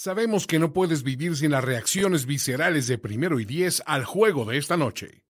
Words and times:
Sabemos 0.00 0.46
que 0.46 0.60
no 0.60 0.72
puedes 0.72 1.02
vivir 1.02 1.36
sin 1.36 1.50
las 1.50 1.64
reacciones 1.64 2.24
viscerales 2.24 2.86
de 2.86 2.98
primero 2.98 3.40
y 3.40 3.44
diez 3.44 3.82
al 3.84 4.04
juego 4.04 4.44
de 4.44 4.56
esta 4.56 4.76
noche. 4.76 5.24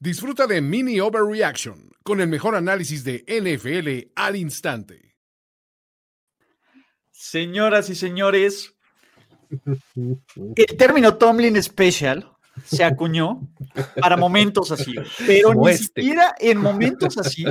Disfruta 0.00 0.46
de 0.46 0.62
Mini 0.62 0.98
Overreaction 0.98 1.90
con 2.04 2.22
el 2.22 2.28
mejor 2.28 2.54
análisis 2.54 3.04
de 3.04 3.22
NFL 3.28 4.10
al 4.16 4.36
instante. 4.36 5.14
Señoras 7.10 7.90
y 7.90 7.94
señores, 7.94 8.74
el 10.56 10.76
término 10.78 11.18
Tomlin 11.18 11.62
Special 11.62 12.32
se 12.64 12.84
acuñó 12.84 13.40
para 14.00 14.16
momentos 14.16 14.70
así, 14.70 14.94
pero 15.26 15.54
ni 15.54 15.70
este. 15.70 16.02
siquiera 16.02 16.34
en 16.38 16.58
momentos 16.58 17.18
así 17.18 17.44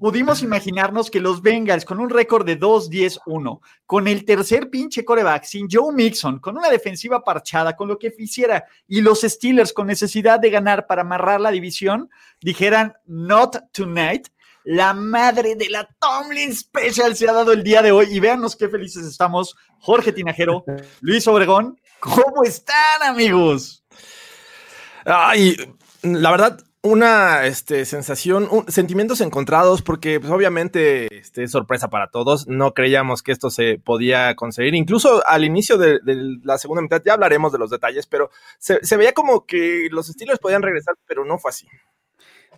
pudimos 0.00 0.42
imaginarnos 0.42 1.10
que 1.10 1.20
los 1.20 1.42
Bengals 1.42 1.84
con 1.84 2.00
un 2.00 2.10
récord 2.10 2.46
de 2.46 2.58
2-10-1, 2.58 3.60
con 3.86 4.08
el 4.08 4.24
tercer 4.24 4.70
pinche 4.70 5.04
coreback, 5.04 5.44
sin 5.44 5.68
Joe 5.70 5.92
Mixon, 5.92 6.38
con 6.38 6.56
una 6.56 6.68
defensiva 6.68 7.22
parchada, 7.22 7.76
con 7.76 7.88
lo 7.88 7.98
que 7.98 8.12
hiciera, 8.18 8.64
y 8.88 9.00
los 9.00 9.20
Steelers 9.22 9.72
con 9.72 9.86
necesidad 9.86 10.40
de 10.40 10.50
ganar 10.50 10.86
para 10.86 11.02
amarrar 11.02 11.40
la 11.40 11.50
división, 11.50 12.10
dijeran 12.40 12.94
not 13.06 13.56
tonight. 13.72 14.28
La 14.66 14.94
madre 14.94 15.56
de 15.56 15.68
la 15.68 15.86
Tomlin 16.00 16.54
Special 16.54 17.14
se 17.14 17.28
ha 17.28 17.34
dado 17.34 17.52
el 17.52 17.62
día 17.62 17.82
de 17.82 17.92
hoy 17.92 18.06
y 18.10 18.18
véanos 18.18 18.56
qué 18.56 18.66
felices 18.70 19.04
estamos. 19.04 19.54
Jorge 19.78 20.10
Tinajero, 20.10 20.64
Luis 21.02 21.28
Obregón, 21.28 21.78
¿cómo 22.00 22.44
están 22.44 23.02
amigos? 23.02 23.83
Ay, 25.04 25.56
la 26.02 26.30
verdad, 26.30 26.58
una 26.84 27.46
este, 27.46 27.86
sensación, 27.86 28.46
sentimientos 28.68 29.22
encontrados, 29.22 29.80
porque 29.80 30.20
pues, 30.20 30.30
obviamente 30.30 31.08
este, 31.18 31.44
es 31.44 31.50
sorpresa 31.50 31.88
para 31.88 32.10
todos. 32.10 32.46
No 32.46 32.74
creíamos 32.74 33.22
que 33.22 33.32
esto 33.32 33.48
se 33.48 33.78
podía 33.78 34.36
conseguir. 34.36 34.74
Incluso 34.74 35.26
al 35.26 35.44
inicio 35.44 35.78
de, 35.78 35.98
la 36.42 36.58
segunda 36.58 36.82
mitad, 36.82 37.02
ya 37.04 37.14
hablaremos 37.14 37.52
de 37.52 37.58
los 37.58 37.70
detalles, 37.70 38.06
pero 38.06 38.30
se, 38.58 38.96
veía 38.98 39.14
como 39.14 39.46
que 39.46 39.88
los 39.90 40.10
estilos 40.10 40.38
podían 40.38 40.60
regresar, 40.60 40.94
pero 41.06 41.24
no 41.24 41.38
fue 41.38 41.48
así. 41.50 41.66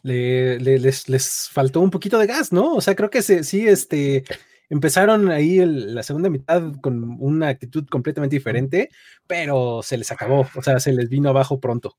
les, 0.02 1.08
les, 1.08 1.48
faltó 1.48 1.80
un 1.80 1.92
poquito 1.92 2.18
de 2.18 2.26
gas, 2.26 2.52
¿no? 2.52 2.74
O 2.74 2.80
sea, 2.80 2.96
creo 2.96 3.10
que 3.10 3.22
sí, 3.22 3.68
este 3.68 4.24
Empezaron 4.68 5.30
ahí 5.30 5.64
la 5.64 6.02
segunda 6.02 6.28
mitad 6.28 6.72
con 6.80 7.16
una 7.20 7.48
actitud 7.48 7.86
completamente 7.88 8.36
diferente, 8.36 8.90
pero 9.26 9.80
se 9.82 9.96
les 9.96 10.10
acabó, 10.10 10.48
o 10.54 10.62
sea, 10.62 10.80
se 10.80 10.92
les 10.92 11.08
vino 11.08 11.28
abajo 11.28 11.60
pronto. 11.60 11.96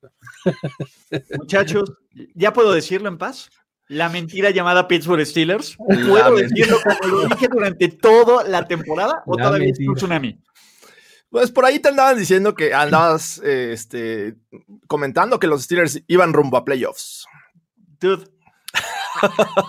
Muchachos, 1.38 1.92
¿ya 2.34 2.52
puedo 2.52 2.72
decirlo 2.72 3.08
en 3.08 3.18
paz? 3.18 3.48
La 3.88 4.10
mentira 4.10 4.50
llamada 4.50 4.86
Pittsburgh 4.86 5.24
Steelers. 5.24 5.76
¿Puedo 5.76 6.36
decirlo 6.36 6.76
como 6.82 7.14
lo 7.14 7.28
dije 7.28 7.48
durante 7.50 7.88
toda 7.88 8.44
la 8.44 8.68
temporada 8.68 9.22
o 9.24 9.34
todavía 9.34 9.70
es 9.70 9.78
un 9.80 9.94
tsunami? 9.94 10.38
Pues 11.30 11.50
por 11.50 11.64
ahí 11.64 11.78
te 11.78 11.88
andaban 11.88 12.18
diciendo 12.18 12.54
que 12.54 12.74
andabas 12.74 13.38
este, 13.38 14.36
comentando 14.86 15.38
que 15.38 15.46
los 15.46 15.62
Steelers 15.62 16.02
iban 16.06 16.34
rumbo 16.34 16.58
a 16.58 16.64
playoffs. 16.64 17.26
Dude, 18.00 18.24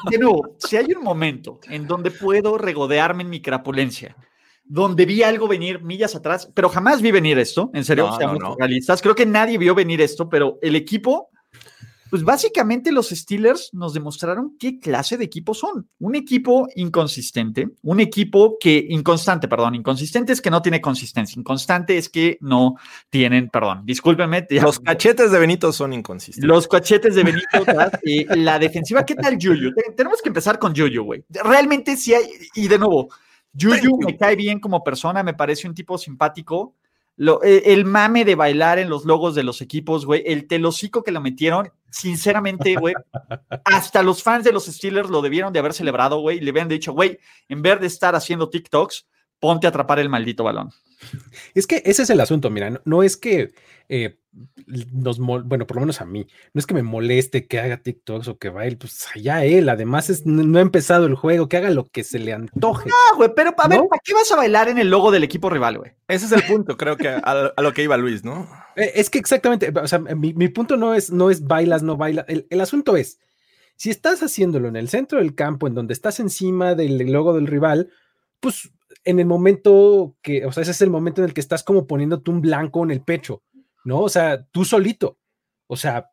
de 0.09 0.17
nuevo, 0.17 0.55
si 0.57 0.77
hay 0.77 0.93
un 0.93 1.03
momento 1.03 1.59
en 1.69 1.87
donde 1.87 2.11
puedo 2.11 2.57
regodearme 2.57 3.23
en 3.23 3.29
mi 3.29 3.41
crapulencia, 3.41 4.15
donde 4.63 5.05
vi 5.05 5.23
algo 5.23 5.47
venir 5.47 5.81
millas 5.81 6.15
atrás, 6.15 6.51
pero 6.53 6.69
jamás 6.69 7.01
vi 7.01 7.11
venir 7.11 7.39
esto, 7.39 7.71
en 7.73 7.83
serio, 7.83 8.11
seamos 8.17 8.55
realistas. 8.57 9.01
Creo 9.01 9.15
que 9.15 9.25
nadie 9.25 9.57
vio 9.57 9.73
venir 9.73 9.99
esto, 10.01 10.29
pero 10.29 10.59
el 10.61 10.75
equipo 10.75 11.29
pues 12.09 12.23
básicamente 12.23 12.91
los 12.91 13.09
Steelers 13.09 13.69
nos 13.73 13.93
demostraron 13.93 14.55
qué 14.59 14.79
clase 14.79 15.17
de 15.17 15.25
equipo 15.25 15.53
son. 15.53 15.87
Un 15.99 16.15
equipo 16.15 16.67
inconsistente, 16.75 17.69
un 17.81 17.99
equipo 17.99 18.57
que, 18.59 18.85
inconstante, 18.89 19.47
perdón, 19.47 19.75
inconsistente 19.75 20.33
es 20.33 20.41
que 20.41 20.49
no 20.49 20.61
tiene 20.61 20.81
consistencia, 20.81 21.39
inconstante 21.39 21.97
es 21.97 22.09
que 22.09 22.37
no 22.41 22.75
tienen, 23.09 23.49
perdón, 23.49 23.85
discúlpenme. 23.85 24.47
Los 24.49 24.79
cachetes 24.79 25.31
de 25.31 25.39
Benito 25.39 25.71
son 25.71 25.93
inconsistentes. 25.93 26.47
Los 26.47 26.67
cachetes 26.67 27.15
de 27.15 27.23
Benito, 27.23 27.47
eh, 28.03 28.25
la 28.37 28.59
defensiva, 28.59 29.05
¿qué 29.05 29.15
tal 29.15 29.35
Juju? 29.35 29.73
Tenemos 29.95 30.21
que 30.21 30.29
empezar 30.29 30.59
con 30.59 30.75
Juju, 30.75 31.03
güey. 31.03 31.23
Realmente 31.29 31.97
sí 31.97 32.13
hay, 32.13 32.25
y 32.55 32.67
de 32.67 32.79
nuevo, 32.79 33.09
Juju 33.59 33.99
me 34.05 34.17
cae 34.17 34.35
bien 34.35 34.59
como 34.59 34.83
persona, 34.83 35.23
me 35.23 35.33
parece 35.33 35.67
un 35.67 35.73
tipo 35.73 35.97
simpático. 35.97 36.75
Eh, 37.43 37.63
el 37.65 37.83
mame 37.83 38.23
de 38.23 38.35
bailar 38.35 38.79
en 38.79 38.89
los 38.89 39.03
logos 39.03 39.35
de 39.35 39.43
los 39.43 39.61
equipos, 39.61 40.05
güey, 40.05 40.23
el 40.25 40.47
telocico 40.47 41.03
que 41.03 41.11
lo 41.11 41.19
metieron, 41.19 41.69
sinceramente, 41.91 42.75
güey, 42.75 42.95
hasta 43.65 44.03
los 44.03 44.23
fans 44.23 44.43
de 44.43 44.51
los 44.51 44.65
Steelers 44.65 45.09
lo 45.09 45.21
debieron 45.21 45.53
de 45.53 45.59
haber 45.59 45.73
celebrado, 45.73 46.19
güey, 46.19 46.37
y 46.37 46.41
le 46.41 46.51
habían 46.51 46.67
dicho, 46.67 46.93
güey, 46.93 47.19
en 47.47 47.61
vez 47.61 47.79
de 47.79 47.87
estar 47.87 48.15
haciendo 48.15 48.49
TikToks, 48.49 49.07
ponte 49.39 49.67
a 49.67 49.69
atrapar 49.69 49.99
el 49.99 50.09
maldito 50.09 50.43
balón. 50.43 50.71
Es 51.53 51.65
que 51.65 51.81
ese 51.85 52.03
es 52.03 52.09
el 52.09 52.19
asunto, 52.19 52.49
mira, 52.49 52.81
no 52.85 53.03
es 53.03 53.17
que 53.17 53.53
eh, 53.87 54.18
nos, 54.91 55.19
bueno, 55.19 55.65
por 55.65 55.75
lo 55.75 55.81
menos 55.81 56.01
a 56.01 56.05
mí, 56.05 56.27
no 56.53 56.59
es 56.59 56.67
que 56.67 56.73
me 56.73 56.83
moleste 56.83 57.47
que 57.47 57.59
haga 57.59 57.81
TikToks 57.81 58.27
o 58.27 58.37
que 58.37 58.49
baile, 58.49 58.77
pues 58.77 59.07
allá 59.15 59.43
él, 59.43 59.69
además 59.69 60.09
es, 60.09 60.25
no 60.25 60.59
ha 60.59 60.61
empezado 60.61 61.07
el 61.07 61.15
juego, 61.15 61.49
que 61.49 61.57
haga 61.57 61.69
lo 61.71 61.87
que 61.87 62.03
se 62.03 62.19
le 62.19 62.33
antoje. 62.33 62.89
No, 62.89 63.17
güey, 63.17 63.31
pero 63.35 63.53
a 63.57 63.67
ver, 63.67 63.81
¿para 63.89 64.01
qué 64.03 64.13
vas 64.13 64.31
a 64.31 64.35
bailar 64.35 64.69
en 64.69 64.77
el 64.77 64.89
logo 64.89 65.11
del 65.11 65.23
equipo 65.23 65.49
rival, 65.49 65.79
güey? 65.79 65.91
Ese 66.07 66.27
es 66.27 66.31
el 66.31 66.43
punto, 66.43 66.77
creo 66.77 66.95
que 66.95 67.09
a, 67.09 67.53
lo 67.57 67.73
que 67.73 67.83
iba 67.83 67.97
Luis, 67.97 68.23
¿no? 68.23 68.47
Eh, 68.75 68.91
es 68.95 69.09
que 69.09 69.17
exactamente, 69.17 69.73
o 69.75 69.87
sea, 69.87 69.99
mi, 69.99 70.33
punto 70.49 70.77
no 70.77 70.93
es, 70.93 71.11
no 71.11 71.29
es 71.29 71.43
bailas, 71.43 71.81
no 71.81 71.97
bailas, 71.97 72.25
el, 72.27 72.45
el 72.49 72.61
asunto 72.61 72.95
es, 72.97 73.19
si 73.75 73.89
estás 73.89 74.21
haciéndolo 74.21 74.67
en 74.67 74.75
el 74.75 74.89
centro 74.89 75.19
del 75.19 75.35
campo, 75.35 75.67
en 75.67 75.73
donde 75.73 75.93
estás 75.93 76.19
encima 76.19 76.75
del 76.75 76.97
logo 77.11 77.33
del 77.33 77.47
rival, 77.47 77.89
pues 78.39 78.71
en 79.05 79.19
el 79.19 79.25
momento 79.25 80.15
que, 80.21 80.45
o 80.45 80.51
sea, 80.51 80.63
ese 80.63 80.71
es 80.71 80.81
el 80.81 80.89
momento 80.89 81.21
en 81.21 81.27
el 81.29 81.33
que 81.33 81.41
estás 81.41 81.63
como 81.63 81.87
poniéndote 81.87 82.29
un 82.29 82.41
blanco 82.41 82.83
en 82.83 82.91
el 82.91 83.01
pecho 83.01 83.43
¿no? 83.83 84.01
O 84.01 84.09
sea, 84.09 84.43
tú 84.51 84.65
solito. 84.65 85.19
O 85.67 85.75
sea, 85.77 86.09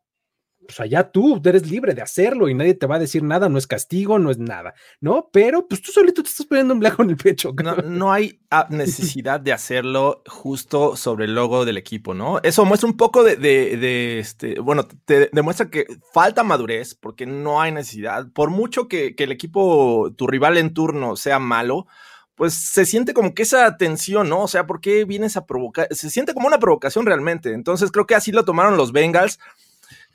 pues 0.67 0.79
allá 0.81 1.11
tú 1.11 1.41
eres 1.45 1.69
libre 1.69 1.93
de 1.93 2.01
hacerlo 2.01 2.49
y 2.49 2.53
nadie 2.53 2.73
te 2.73 2.85
va 2.85 2.97
a 2.97 2.99
decir 2.99 3.23
nada, 3.23 3.49
no 3.49 3.57
es 3.57 3.65
castigo, 3.65 4.19
no 4.19 4.29
es 4.29 4.37
nada, 4.37 4.75
¿no? 4.99 5.29
Pero 5.31 5.67
pues 5.67 5.81
tú 5.81 5.91
solito 5.91 6.21
te 6.21 6.29
estás 6.29 6.45
poniendo 6.45 6.73
un 6.73 6.81
blanco 6.81 7.03
en 7.03 7.11
el 7.11 7.17
pecho. 7.17 7.53
No, 7.85 8.11
hay 8.11 8.41
ah, 8.51 8.67
necesidad 8.69 9.39
de 9.39 9.53
hacerlo 9.53 10.23
justo 10.27 10.95
sobre 10.95 11.25
el 11.25 11.35
logo 11.35 11.65
del 11.65 11.77
equipo, 11.77 12.13
¿no? 12.13 12.39
Eso 12.43 12.65
muestra 12.65 12.89
un 12.89 12.97
poco 12.97 13.23
de, 13.23 13.37
de, 13.37 14.19
este, 14.19 14.59
bueno, 14.59 14.87
te 15.05 15.29
demuestra 15.31 15.69
que 15.69 15.85
falta 16.13 16.43
madurez 16.43 16.95
porque 16.95 17.25
no 17.25 17.61
hay 17.61 17.71
necesidad. 17.71 18.27
Por 18.33 18.49
mucho 18.49 18.87
que, 18.87 19.15
que 19.15 19.23
el 19.23 19.31
equipo, 19.31 20.11
tu 20.17 20.27
rival 20.27 20.57
en 20.57 20.73
turno 20.73 21.15
sea 21.15 21.39
malo, 21.39 21.87
pues 22.37 22.53
se 22.53 22.85
siente 22.85 23.15
como 23.15 23.33
que 23.33 23.41
esa 23.41 23.77
tensión, 23.77 24.29
¿no? 24.29 24.43
O 24.43 24.47
sea, 24.47 24.67
¿por 24.67 24.79
qué 24.79 25.05
vienes 25.05 25.35
a 25.37 25.47
provocar? 25.47 25.87
Se 25.89 26.11
siente 26.11 26.35
como 26.35 26.47
una 26.47 26.59
provocación 26.59 27.07
realmente. 27.07 27.51
Entonces 27.51 27.91
creo 27.91 28.05
que 28.05 28.13
así 28.13 28.31
lo 28.31 28.45
tomaron 28.45 28.77
los 28.77 28.91
Bengals. 28.91 29.39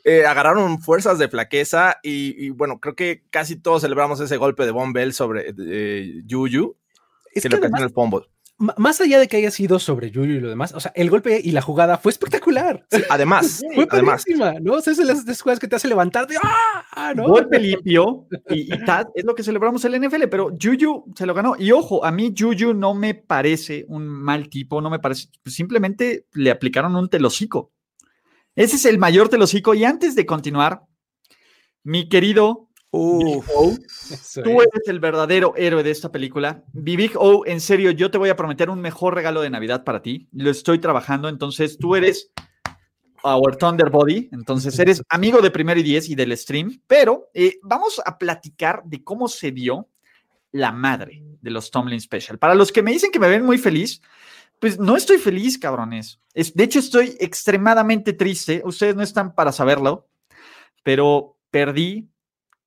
Eh, 0.05 0.25
agarraron 0.25 0.81
fuerzas 0.81 1.19
de 1.19 1.29
flaqueza 1.29 1.99
y, 2.03 2.51
bueno, 2.51 2.79
creo 2.79 2.95
que 2.95 3.25
casi 3.31 3.57
todos 3.57 3.83
celebramos 3.83 4.21
ese 4.21 4.37
golpe 4.37 4.65
de 4.65 4.71
Von 4.71 4.93
Bell 4.93 5.13
sobre 5.13 5.53
eh, 5.59 6.23
Juju, 6.29 6.77
es 7.35 7.43
que, 7.43 7.49
lo 7.49 7.61
que 7.61 7.67
en 7.67 7.77
el 7.77 7.91
fumble 7.91 8.27
más 8.77 9.01
allá 9.01 9.19
de 9.19 9.27
que 9.27 9.37
haya 9.37 9.51
sido 9.51 9.79
sobre 9.79 10.11
Yuyu 10.11 10.35
y 10.35 10.41
lo 10.41 10.49
demás, 10.49 10.73
o 10.73 10.81
sea, 10.81 10.93
el 10.95 11.11
golpe 11.11 11.41
y 11.43 11.51
la 11.51 11.63
jugada 11.63 11.99
fue 11.99 12.13
espectacular. 12.13 12.87
además, 13.11 13.63
fue 13.75 13.87
además. 13.91 14.25
¿no? 14.61 14.75
O 14.75 14.81
sea, 14.81 14.93
es 14.93 14.99
de 14.99 15.05
las, 15.05 15.41
jugadas 15.41 15.59
que 15.59 15.69
te 15.69 15.77
hace 15.77 15.89
levantar 15.89 16.27
de 16.27 16.37
¡ah! 16.43 17.13
¿no? 17.17 17.25
Golpe 17.25 17.59
limpio 17.59 18.27
y, 18.49 18.69
tal, 18.85 19.09
es 19.15 19.25
lo 19.25 19.35
que 19.35 19.43
celebramos 19.43 19.85
en 19.85 19.95
el 19.95 20.09
NFL, 20.09 20.29
pero 20.31 20.51
Juju 20.61 21.13
se 21.17 21.27
lo 21.27 21.35
ganó. 21.35 21.57
Y 21.59 21.73
ojo, 21.73 22.05
a 22.05 22.13
mí 22.13 22.33
Juju 22.37 22.75
no 22.75 22.95
me 22.95 23.15
parece 23.15 23.85
un 23.89 24.07
mal 24.07 24.49
tipo, 24.49 24.81
no 24.81 24.91
me 24.91 25.01
parece, 25.01 25.29
simplemente 25.47 26.27
le 26.33 26.51
aplicaron 26.51 26.95
un 26.95 27.09
telocico. 27.09 27.73
Ese 28.55 28.77
es 28.77 28.85
el 28.85 28.99
mayor 28.99 29.29
telocico. 29.29 29.75
Y 29.75 29.85
antes 29.85 30.15
de 30.15 30.27
continuar, 30.27 30.83
mi 31.83 32.09
querido 32.09 32.69
Uf, 32.95 33.47
tú 34.45 34.61
eres 34.61 34.87
el 34.87 35.01
verdadero 35.01 35.55
héroe 35.57 35.83
de 35.83 35.91
esta 35.91 36.13
película. 36.13 36.63
Big 36.75 37.13
O, 37.17 37.47
en 37.47 37.63
serio, 37.63 37.91
yo 37.91 38.11
te 38.11 38.19
voy 38.19 38.29
a 38.29 38.37
prometer 38.37 38.69
un 38.69 38.83
mejor 38.83 39.15
regalo 39.15 39.41
de 39.41 39.49
Navidad 39.49 39.83
para 39.83 40.03
ti. 40.03 40.29
Lo 40.33 40.51
estoy 40.51 40.79
trabajando, 40.79 41.31
entonces 41.31 41.79
tú 41.79 41.97
eres 41.97 42.31
our 43.25 43.57
Thunder 43.57 43.89
Body, 43.89 44.29
entonces 44.31 44.79
eres 44.79 45.03
amigo 45.09 45.41
de 45.41 45.51
Primero 45.51 45.81
y 45.81 45.83
Diez 45.83 46.11
y 46.11 46.15
del 46.15 46.37
stream, 46.37 46.83
pero 46.87 47.31
eh, 47.33 47.59
vamos 47.63 47.99
a 48.05 48.19
platicar 48.19 48.83
de 48.85 49.03
cómo 49.03 49.27
se 49.27 49.53
dio 49.53 49.89
la 50.51 50.71
madre 50.71 51.23
de 51.41 51.51
los 51.51 51.71
Tomlin 51.71 51.99
Special. 51.99 52.39
Para 52.39 52.55
los 52.55 52.71
que 52.73 52.83
me 52.83 52.93
dicen 52.93 53.11
que 53.11 53.19
me 53.19 53.29
ven 53.29 53.43
muy 53.43 53.57
feliz, 53.57 54.03
pues 54.59 54.79
no 54.79 54.97
estoy 54.99 55.17
feliz, 55.17 55.59
cabrones. 55.59 56.21
Es, 56.35 56.55
de 56.55 56.65
hecho, 56.65 56.79
estoy 56.79 57.17
extremadamente 57.21 58.13
triste. 58.13 58.61
Ustedes 58.67 58.95
no 58.95 59.03
están 59.03 59.35
para 59.35 59.51
saberlo, 59.51 60.11
pero 60.83 61.39
perdí 61.51 62.12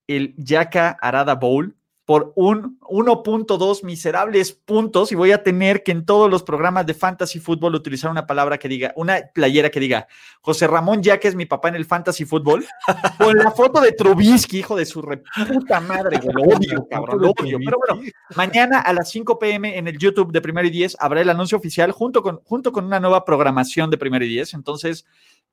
el 0.06 0.34
Yaka 0.36 0.96
Arada 1.00 1.34
Bowl 1.34 1.76
por 2.06 2.32
un 2.36 2.78
1.2 2.82 3.82
miserables 3.82 4.52
puntos 4.52 5.10
y 5.10 5.16
voy 5.16 5.32
a 5.32 5.42
tener 5.42 5.82
que 5.82 5.90
en 5.90 6.06
todos 6.06 6.30
los 6.30 6.44
programas 6.44 6.86
de 6.86 6.94
fantasy 6.94 7.40
fútbol 7.40 7.74
utilizar 7.74 8.12
una 8.12 8.28
palabra 8.28 8.58
que 8.58 8.68
diga, 8.68 8.92
una 8.94 9.18
playera 9.34 9.70
que 9.70 9.80
diga 9.80 10.06
José 10.40 10.68
Ramón 10.68 11.02
ya 11.02 11.18
que 11.18 11.26
es 11.26 11.34
mi 11.34 11.46
papá 11.46 11.68
en 11.68 11.74
el 11.74 11.84
fantasy 11.84 12.24
fútbol, 12.24 12.64
con 13.18 13.36
la 13.36 13.50
foto 13.50 13.80
de 13.80 13.90
Trubisky, 13.90 14.60
hijo 14.60 14.76
de 14.76 14.86
su 14.86 15.02
puta 15.02 15.80
madre, 15.80 16.20
lo 16.32 16.42
odio, 16.42 16.86
cabrón, 16.88 17.22
lo 17.22 17.30
odio. 17.32 17.58
Pero 17.58 17.76
bueno, 17.76 18.08
mañana 18.36 18.78
a 18.78 18.92
las 18.92 19.10
5 19.10 19.40
pm 19.40 19.76
en 19.76 19.88
el 19.88 19.98
YouTube 19.98 20.30
de 20.30 20.40
Primero 20.40 20.68
y 20.68 20.70
Diez 20.70 20.96
habrá 21.00 21.20
el 21.22 21.28
anuncio 21.28 21.58
oficial 21.58 21.90
junto 21.90 22.22
con, 22.22 22.40
junto 22.44 22.70
con 22.70 22.84
una 22.84 23.00
nueva 23.00 23.24
programación 23.24 23.90
de 23.90 23.98
Primero 23.98 24.24
y 24.24 24.28
Diez. 24.28 24.54
Entonces, 24.54 25.06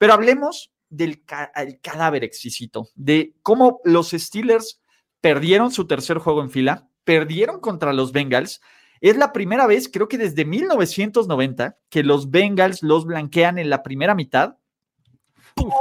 pero 0.03 0.15
hablemos 0.15 0.73
del 0.89 1.23
cadáver 1.23 2.25
exquisito, 2.25 2.89
de 2.93 3.37
cómo 3.41 3.79
los 3.85 4.11
Steelers 4.11 4.81
perdieron 5.21 5.71
su 5.71 5.87
tercer 5.87 6.17
juego 6.17 6.41
en 6.41 6.49
fila, 6.49 6.89
perdieron 7.05 7.61
contra 7.61 7.93
los 7.93 8.11
Bengals. 8.11 8.59
Es 8.99 9.15
la 9.15 9.31
primera 9.31 9.65
vez, 9.65 9.87
creo 9.87 10.09
que 10.09 10.17
desde 10.17 10.43
1990, 10.43 11.77
que 11.89 12.03
los 12.03 12.29
Bengals 12.29 12.83
los 12.83 13.05
blanquean 13.05 13.57
en 13.57 13.69
la 13.69 13.81
primera 13.81 14.13
mitad. 14.13 14.57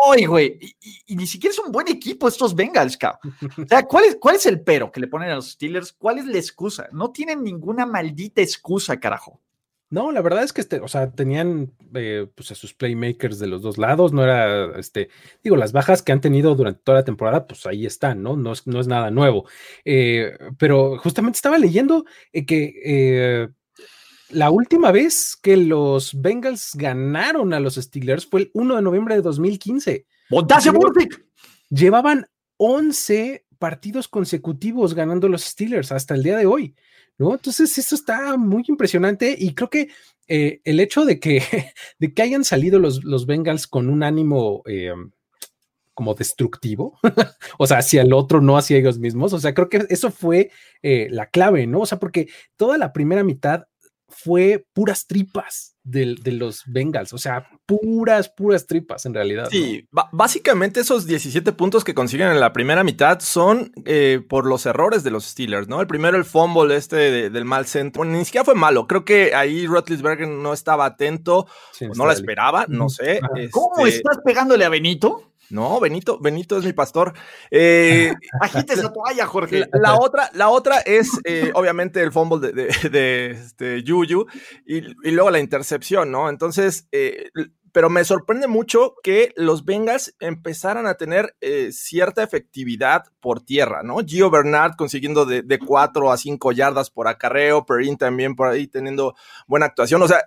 ¡Uy, 0.08 0.26
güey! 0.26 0.56
Y, 1.08 1.16
ni 1.16 1.26
siquiera 1.26 1.52
es 1.52 1.58
un 1.58 1.72
buen 1.72 1.88
equipo 1.88 2.28
estos 2.28 2.54
Bengals, 2.54 2.96
cabrón. 2.96 3.34
O 3.58 3.66
sea, 3.66 3.82
¿cuál 3.82 4.04
es, 4.04 4.18
¿cuál 4.20 4.36
es 4.36 4.46
el 4.46 4.60
pero 4.60 4.92
que 4.92 5.00
le 5.00 5.08
ponen 5.08 5.30
a 5.30 5.34
los 5.34 5.50
Steelers? 5.50 5.94
¿Cuál 5.94 6.18
es 6.18 6.26
la 6.26 6.38
excusa? 6.38 6.88
No 6.92 7.10
tienen 7.10 7.42
ninguna 7.42 7.86
maldita 7.86 8.40
excusa, 8.40 9.00
carajo. 9.00 9.40
No, 9.92 10.10
la 10.10 10.22
verdad 10.22 10.42
es 10.42 10.54
que 10.54 10.62
este, 10.62 10.80
o 10.80 10.88
sea, 10.88 11.10
tenían 11.10 11.70
eh, 11.92 12.26
pues 12.34 12.50
a 12.50 12.54
sus 12.54 12.72
playmakers 12.72 13.38
de 13.38 13.46
los 13.46 13.60
dos 13.60 13.76
lados, 13.76 14.14
no 14.14 14.24
era, 14.24 14.78
este, 14.78 15.10
digo, 15.44 15.54
las 15.54 15.72
bajas 15.72 16.00
que 16.00 16.12
han 16.12 16.22
tenido 16.22 16.54
durante 16.54 16.80
toda 16.82 17.00
la 17.00 17.04
temporada, 17.04 17.46
pues 17.46 17.66
ahí 17.66 17.84
están, 17.84 18.22
¿no? 18.22 18.34
No 18.34 18.52
es, 18.52 18.66
no 18.66 18.80
es 18.80 18.86
nada 18.86 19.10
nuevo. 19.10 19.46
Eh, 19.84 20.32
pero 20.56 20.96
justamente 20.96 21.36
estaba 21.36 21.58
leyendo 21.58 22.06
eh, 22.32 22.46
que 22.46 23.50
la 24.30 24.48
última 24.48 24.92
vez 24.92 25.36
que 25.36 25.58
los 25.58 26.18
Bengals 26.18 26.70
ganaron 26.74 27.52
a 27.52 27.60
los 27.60 27.74
Steelers 27.74 28.24
fue 28.24 28.40
el 28.40 28.50
1 28.54 28.76
de 28.76 28.82
noviembre 28.82 29.16
de 29.16 29.20
2015. 29.20 30.06
Llevaban 31.68 32.30
11 32.56 33.44
partidos 33.58 34.08
consecutivos 34.08 34.94
ganando 34.94 35.28
los 35.28 35.42
Steelers 35.42 35.92
hasta 35.92 36.14
el 36.14 36.22
día 36.22 36.38
de 36.38 36.46
hoy. 36.46 36.74
¿No? 37.18 37.32
Entonces, 37.32 37.76
eso 37.78 37.94
está 37.94 38.36
muy 38.36 38.64
impresionante 38.68 39.34
y 39.38 39.54
creo 39.54 39.70
que 39.70 39.88
eh, 40.28 40.60
el 40.64 40.80
hecho 40.80 41.04
de 41.04 41.20
que, 41.20 41.42
de 41.98 42.14
que 42.14 42.22
hayan 42.22 42.44
salido 42.44 42.78
los, 42.78 43.04
los 43.04 43.26
Bengals 43.26 43.66
con 43.66 43.88
un 43.88 44.02
ánimo 44.02 44.62
eh, 44.66 44.92
como 45.94 46.14
destructivo, 46.14 46.98
o 47.58 47.66
sea, 47.66 47.78
hacia 47.78 48.02
el 48.02 48.12
otro, 48.12 48.40
no 48.40 48.56
hacia 48.56 48.78
ellos 48.78 48.98
mismos, 48.98 49.32
o 49.32 49.38
sea, 49.38 49.54
creo 49.54 49.68
que 49.68 49.84
eso 49.88 50.10
fue 50.10 50.50
eh, 50.82 51.08
la 51.10 51.26
clave, 51.26 51.66
¿no? 51.66 51.80
O 51.80 51.86
sea, 51.86 51.98
porque 51.98 52.28
toda 52.56 52.78
la 52.78 52.92
primera 52.92 53.24
mitad 53.24 53.64
fue 54.08 54.66
puras 54.72 55.06
tripas 55.06 55.71
de, 55.84 56.16
los 56.32 56.62
Bengals, 56.66 57.12
o 57.12 57.18
sea, 57.18 57.48
puras, 57.66 58.28
puras 58.28 58.66
tripas 58.66 59.04
en 59.06 59.14
realidad. 59.14 59.48
Sí, 59.50 59.88
básicamente 60.12 60.80
esos 60.80 61.06
17 61.06 61.52
puntos 61.52 61.84
que 61.84 61.94
consiguen 61.94 62.28
en 62.28 62.40
la 62.40 62.52
primera 62.52 62.84
mitad 62.84 63.20
son 63.20 63.72
eh, 63.84 64.20
por 64.28 64.46
los 64.46 64.66
errores 64.66 65.02
de 65.02 65.10
los 65.10 65.24
Steelers, 65.24 65.68
¿no? 65.68 65.80
El 65.80 65.86
primero, 65.86 66.16
el 66.16 66.24
fumble 66.24 66.76
este 66.76 67.30
del 67.30 67.44
mal 67.44 67.66
centro, 67.66 68.04
ni 68.04 68.24
siquiera 68.24 68.44
fue 68.44 68.54
malo, 68.54 68.86
creo 68.86 69.04
que 69.04 69.34
ahí 69.34 69.66
Rotlisberger 69.66 70.28
no 70.28 70.52
estaba 70.52 70.86
atento, 70.86 71.46
no 71.96 72.06
la 72.06 72.12
esperaba, 72.12 72.66
no 72.68 72.88
sé. 72.88 73.20
¿Cómo 73.50 73.86
este 73.86 73.98
estás 73.98 74.18
pegándole 74.24 74.64
a 74.64 74.68
Benito? 74.68 75.31
No, 75.50 75.80
Benito, 75.80 76.18
Benito 76.18 76.58
es 76.58 76.64
mi 76.64 76.72
pastor. 76.72 77.12
Eh, 77.50 78.12
Agite 78.40 78.74
esa 78.74 78.92
toalla, 78.92 79.26
Jorge. 79.26 79.66
La, 79.72 79.96
otra, 79.96 80.30
la 80.34 80.48
otra 80.48 80.78
es 80.78 81.10
eh, 81.24 81.50
obviamente 81.54 82.00
el 82.02 82.12
fumble 82.12 82.52
de, 82.52 82.88
de, 82.90 83.30
este, 83.32 83.82
Yuyu 83.82 84.26
y, 84.66 84.78
y, 84.78 85.10
luego 85.10 85.30
la 85.30 85.40
intercepción, 85.40 86.10
¿no? 86.10 86.28
Entonces, 86.28 86.88
eh, 86.92 87.30
pero 87.72 87.88
me 87.88 88.04
sorprende 88.04 88.46
mucho 88.46 88.94
que 89.02 89.32
los 89.36 89.64
Bengals 89.64 90.14
empezaran 90.20 90.86
a 90.86 90.94
tener 90.94 91.34
eh, 91.40 91.70
cierta 91.72 92.22
efectividad 92.22 93.04
por 93.20 93.40
tierra, 93.40 93.82
¿no? 93.82 93.98
Gio 94.06 94.30
Bernard 94.30 94.76
consiguiendo 94.76 95.24
de, 95.24 95.42
de 95.42 95.58
4 95.58 96.12
a 96.12 96.16
5 96.16 96.52
yardas 96.52 96.90
por 96.90 97.08
acarreo, 97.08 97.64
Perrin 97.64 97.96
también 97.96 98.36
por 98.36 98.48
ahí 98.48 98.66
teniendo 98.66 99.14
buena 99.46 99.66
actuación. 99.66 100.02
O 100.02 100.08
sea, 100.08 100.24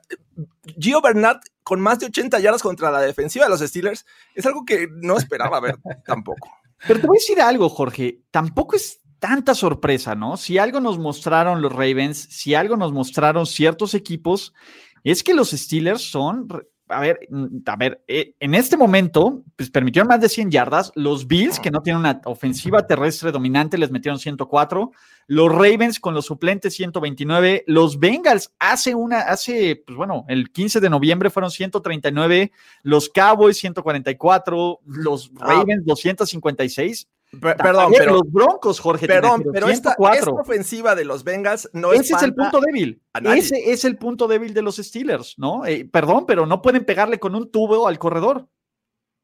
Gio 0.80 1.02
Bernard 1.02 1.40
con 1.64 1.80
más 1.80 2.00
de 2.00 2.08
80 2.08 2.40
yardas 2.40 2.64
contra 2.64 2.92
la 2.92 3.02
defensiva 3.02 3.46
de 3.46 3.52
los 3.52 3.62
Steelers 3.62 4.06
es 4.34 4.46
algo 4.46 4.66
que 4.66 4.88
no 4.92 5.18
esperaba 5.18 5.60
ver 5.60 5.78
tampoco. 6.06 6.50
Pero 6.88 7.00
te 7.00 7.08
voy 7.08 7.18
a 7.18 7.20
decir 7.20 7.42
algo, 7.42 7.70
Jorge, 7.70 8.22
tampoco 8.32 8.76
es 8.76 9.02
tanta 9.20 9.56
sorpresa, 9.56 10.16
¿no? 10.16 10.38
Si 10.38 10.58
algo 10.58 10.80
nos 10.80 11.00
mostraron 11.00 11.62
los 11.62 11.72
Ravens, 11.72 12.28
si 12.30 12.54
algo 12.54 12.76
nos 12.76 12.92
mostraron 12.92 13.46
ciertos 13.46 13.94
equipos, 13.94 14.54
es 15.04 15.24
que 15.24 15.34
los 15.34 15.52
Steelers 15.52 16.02
son 16.02 16.48
a 16.88 17.00
ver, 17.00 17.20
mm, 17.30 17.58
a 17.66 17.76
ver, 17.76 18.04
eh, 18.08 18.34
en 18.40 18.54
este 18.54 18.78
momento, 18.78 19.44
pues 19.56 19.70
permitieron 19.70 20.08
más 20.08 20.22
de 20.22 20.30
100 20.30 20.52
yardas. 20.52 20.92
Los 20.96 21.28
Bills, 21.28 21.60
que 21.60 21.72
no 21.72 21.82
tienen 21.82 22.02
una 22.02 22.22
ofensiva 22.26 22.86
terrestre 22.86 23.32
dominante, 23.32 23.78
les 23.78 23.92
metieron 23.92 24.20
104. 24.20 24.92
Los 25.28 25.52
Ravens 25.52 26.00
con 26.00 26.14
los 26.14 26.26
suplentes 26.26 26.76
129. 26.76 27.64
Los 27.68 28.00
Bengals 28.00 28.54
hace 28.60 28.94
una, 28.94 29.22
hace, 29.22 29.84
pues 29.86 29.98
bueno, 29.98 30.26
el 30.28 30.52
15 30.52 30.80
de 30.80 30.90
noviembre 30.90 31.30
fueron 31.30 31.50
139. 31.50 32.52
Los 32.84 33.10
Cowboys 33.10 33.58
144. 33.58 34.80
Los. 34.86 35.32
Ravens 35.36 35.86
256 35.86 37.08
perdón, 37.40 37.94
pero 37.98 38.14
los 38.14 38.32
Broncos, 38.32 38.80
Jorge. 38.80 39.08
Perdón, 39.08 39.44
pero 39.52 39.70
esta, 39.70 39.96
ofensiva 39.98 40.96
de 40.96 41.06
los 41.06 41.24
Bengals 41.24 41.70
no 41.74 41.94
es. 41.94 42.02
Ese 42.02 42.16
es 42.16 42.24
el 42.24 42.36
punto 42.36 42.60
débil. 42.60 43.02
Ese 43.36 43.72
es 43.72 43.86
el 43.86 43.98
punto 43.98 44.28
débil 44.28 44.54
de 44.54 44.62
los 44.62 44.78
Steelers, 44.78 45.36
¿no? 45.38 45.66
Eh, 45.66 45.88
perdón, 45.92 46.26
pero 46.26 46.46
no 46.46 46.62
pueden 46.62 46.86
pegarle 46.86 47.20
con 47.20 47.36
un 47.36 47.52
tubo 47.52 47.88
al 47.88 48.00
corredor. 48.00 48.48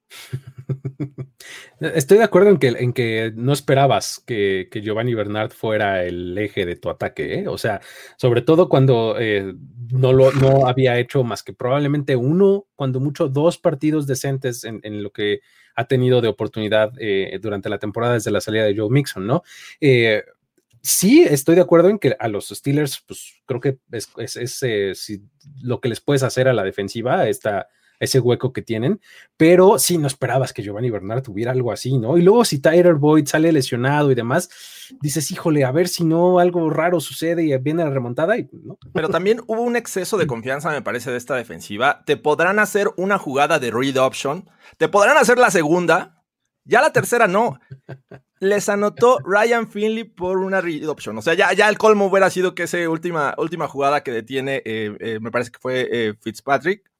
Estoy 1.80 2.18
de 2.18 2.24
acuerdo 2.24 2.50
en 2.50 2.58
que, 2.58 2.68
en 2.68 2.94
que 2.94 3.32
no 3.36 3.54
esperabas 3.54 4.22
que, 4.26 4.70
Giovanni 4.72 5.14
Bernard 5.14 5.52
fuera 5.52 6.04
el 6.04 6.38
eje 6.38 6.66
de 6.66 6.76
tu 6.76 6.90
ataque, 6.90 7.40
¿eh? 7.40 7.48
o 7.48 7.58
sea, 7.58 7.82
sobre 8.18 8.42
todo 8.42 8.70
cuando 8.70 9.16
eh, 9.20 9.54
no, 9.92 10.14
lo, 10.14 10.32
no 10.34 10.68
había 10.68 11.00
hecho 11.00 11.24
más 11.24 11.44
que 11.44 11.54
probablemente 11.54 12.16
uno, 12.16 12.68
cuando 12.76 13.00
mucho 13.00 13.30
dos 13.30 13.58
partidos 13.58 14.06
decentes 14.06 14.64
en, 14.64 14.80
en 14.84 15.02
lo 15.02 15.12
que 15.12 15.42
ha 15.76 15.86
tenido 15.86 16.22
de 16.22 16.28
oportunidad 16.28 16.94
eh, 17.00 17.38
durante 17.42 17.70
la 17.70 17.80
temporada 17.80 18.14
desde 18.14 18.32
la 18.32 18.42
salida 18.42 18.64
de 18.66 18.76
Joe 18.76 18.90
Mixon, 18.90 19.26
¿no? 19.26 19.44
Eh, 19.80 20.24
sí, 20.82 21.24
estoy 21.24 21.56
de 21.56 21.62
acuerdo 21.62 21.90
en 21.90 22.00
que 22.00 22.16
a 22.20 22.28
los 22.28 22.50
Steelers, 22.50 23.04
pues 23.08 23.42
creo 23.46 23.60
que 23.60 23.78
es, 23.92 24.64
eh, 24.64 24.94
lo 25.62 25.80
que 25.80 25.90
les 25.90 26.02
puedes 26.02 26.24
hacer 26.24 26.48
a 26.48 26.54
la 26.54 26.64
defensiva, 26.64 27.28
está 27.28 27.68
ese 28.02 28.20
hueco 28.20 28.52
que 28.52 28.64
tienen, 28.64 29.00
pero 29.38 29.78
sí 29.80 29.98
no 29.98 30.08
esperabas 30.08 30.54
que 30.54 30.64
Giovanni 30.64 30.90
Bernard 30.90 31.22
tuviera 31.22 31.52
algo 31.52 31.72
así, 31.72 31.98
¿no? 32.00 32.18
Y 32.18 32.24
luego 32.24 32.44
si 32.44 32.60
Tyler 32.60 32.96
Boyd 32.96 33.28
sale 33.28 33.52
lesionado 33.52 34.12
y 34.12 34.16
demás, 34.16 34.50
dices, 35.02 35.30
híjole, 35.32 35.64
a 35.64 35.72
ver 35.72 35.88
si 35.88 36.04
no 36.04 36.40
algo 36.40 36.70
raro 36.72 37.00
sucede 37.00 37.44
y 37.44 37.56
viene 37.60 37.84
la 37.84 37.92
remontada, 37.92 38.38
y, 38.38 38.50
¿no? 38.52 38.80
Pero 38.92 39.08
también 39.10 39.42
hubo 39.46 39.62
un 39.62 39.76
exceso 39.76 40.18
de 40.18 40.26
confianza, 40.26 40.72
me 40.72 40.82
parece, 40.82 41.12
de 41.12 41.18
esta 41.18 41.36
defensiva. 41.36 42.04
Te 42.06 42.18
podrán 42.18 42.58
hacer 42.58 42.90
una 42.98 43.20
jugada 43.20 43.60
de 43.60 43.70
read 43.70 43.98
option, 43.98 44.50
te 44.78 44.90
podrán 44.90 45.18
hacer 45.18 45.38
la 45.38 45.52
segunda, 45.52 46.24
ya 46.66 46.82
la 46.82 46.92
tercera 46.92 47.28
no. 47.28 47.60
Les 48.40 48.68
anotó 48.68 49.20
Ryan 49.24 49.68
Finley 49.68 50.06
por 50.06 50.40
una 50.40 50.60
read 50.60 50.90
option. 50.90 51.16
O 51.20 51.22
sea, 51.22 51.36
ya, 51.36 51.54
ya 51.54 51.70
el 51.70 51.78
colmo 51.78 52.08
hubiera 52.08 52.32
sido 52.32 52.56
que 52.56 52.64
esa 52.64 52.78
última, 52.90 53.36
última 53.38 53.68
jugada 53.68 54.02
que 54.02 54.12
detiene, 54.12 54.64
eh, 54.66 54.98
eh, 55.00 55.20
me 55.22 55.30
parece 55.30 55.52
que 55.52 55.60
fue 55.60 55.88
eh, 55.92 56.14
Fitzpatrick, 56.20 56.91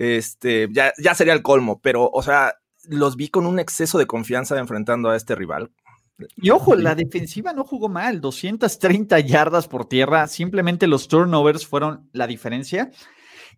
este, 0.00 0.66
ya, 0.72 0.94
ya 0.96 1.14
sería 1.14 1.34
el 1.34 1.42
colmo, 1.42 1.78
pero, 1.82 2.08
o 2.10 2.22
sea, 2.22 2.54
los 2.88 3.16
vi 3.16 3.28
con 3.28 3.44
un 3.44 3.58
exceso 3.58 3.98
de 3.98 4.06
confianza 4.06 4.58
enfrentando 4.58 5.10
a 5.10 5.16
este 5.16 5.34
rival. 5.34 5.70
Y 6.36 6.48
ojo, 6.48 6.74
la 6.74 6.94
defensiva 6.94 7.52
no 7.52 7.64
jugó 7.64 7.90
mal, 7.90 8.22
230 8.22 9.20
yardas 9.20 9.68
por 9.68 9.84
tierra, 9.84 10.26
simplemente 10.26 10.86
los 10.86 11.06
turnovers 11.06 11.66
fueron 11.66 12.08
la 12.12 12.26
diferencia. 12.26 12.90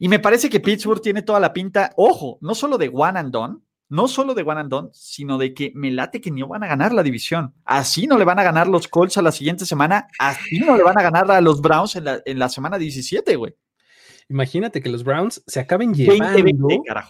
Y 0.00 0.08
me 0.08 0.18
parece 0.18 0.50
que 0.50 0.58
Pittsburgh 0.58 1.00
tiene 1.00 1.22
toda 1.22 1.38
la 1.38 1.52
pinta, 1.52 1.92
ojo, 1.96 2.38
no 2.40 2.56
solo 2.56 2.76
de 2.76 2.90
one 2.92 3.20
and 3.20 3.30
done, 3.30 3.58
no 3.88 4.08
solo 4.08 4.34
de 4.34 4.42
one 4.42 4.62
and 4.62 4.70
done, 4.70 4.88
sino 4.92 5.38
de 5.38 5.54
que 5.54 5.70
me 5.76 5.92
late 5.92 6.20
que 6.20 6.32
no 6.32 6.48
van 6.48 6.64
a 6.64 6.66
ganar 6.66 6.92
la 6.92 7.04
división. 7.04 7.54
Así 7.64 8.08
no 8.08 8.18
le 8.18 8.24
van 8.24 8.40
a 8.40 8.42
ganar 8.42 8.66
los 8.66 8.88
Colts 8.88 9.16
a 9.16 9.22
la 9.22 9.30
siguiente 9.30 9.64
semana, 9.64 10.08
así 10.18 10.58
no 10.58 10.76
le 10.76 10.82
van 10.82 10.98
a 10.98 11.02
ganar 11.02 11.30
a 11.30 11.40
los 11.40 11.60
Browns 11.60 11.94
en 11.94 12.04
la, 12.04 12.20
en 12.24 12.40
la 12.40 12.48
semana 12.48 12.78
17, 12.78 13.36
güey. 13.36 13.54
Imagínate 14.32 14.80
que 14.80 14.88
los 14.88 15.04
Browns 15.04 15.42
se 15.46 15.60
acaben 15.60 15.92
llevando 15.92 16.42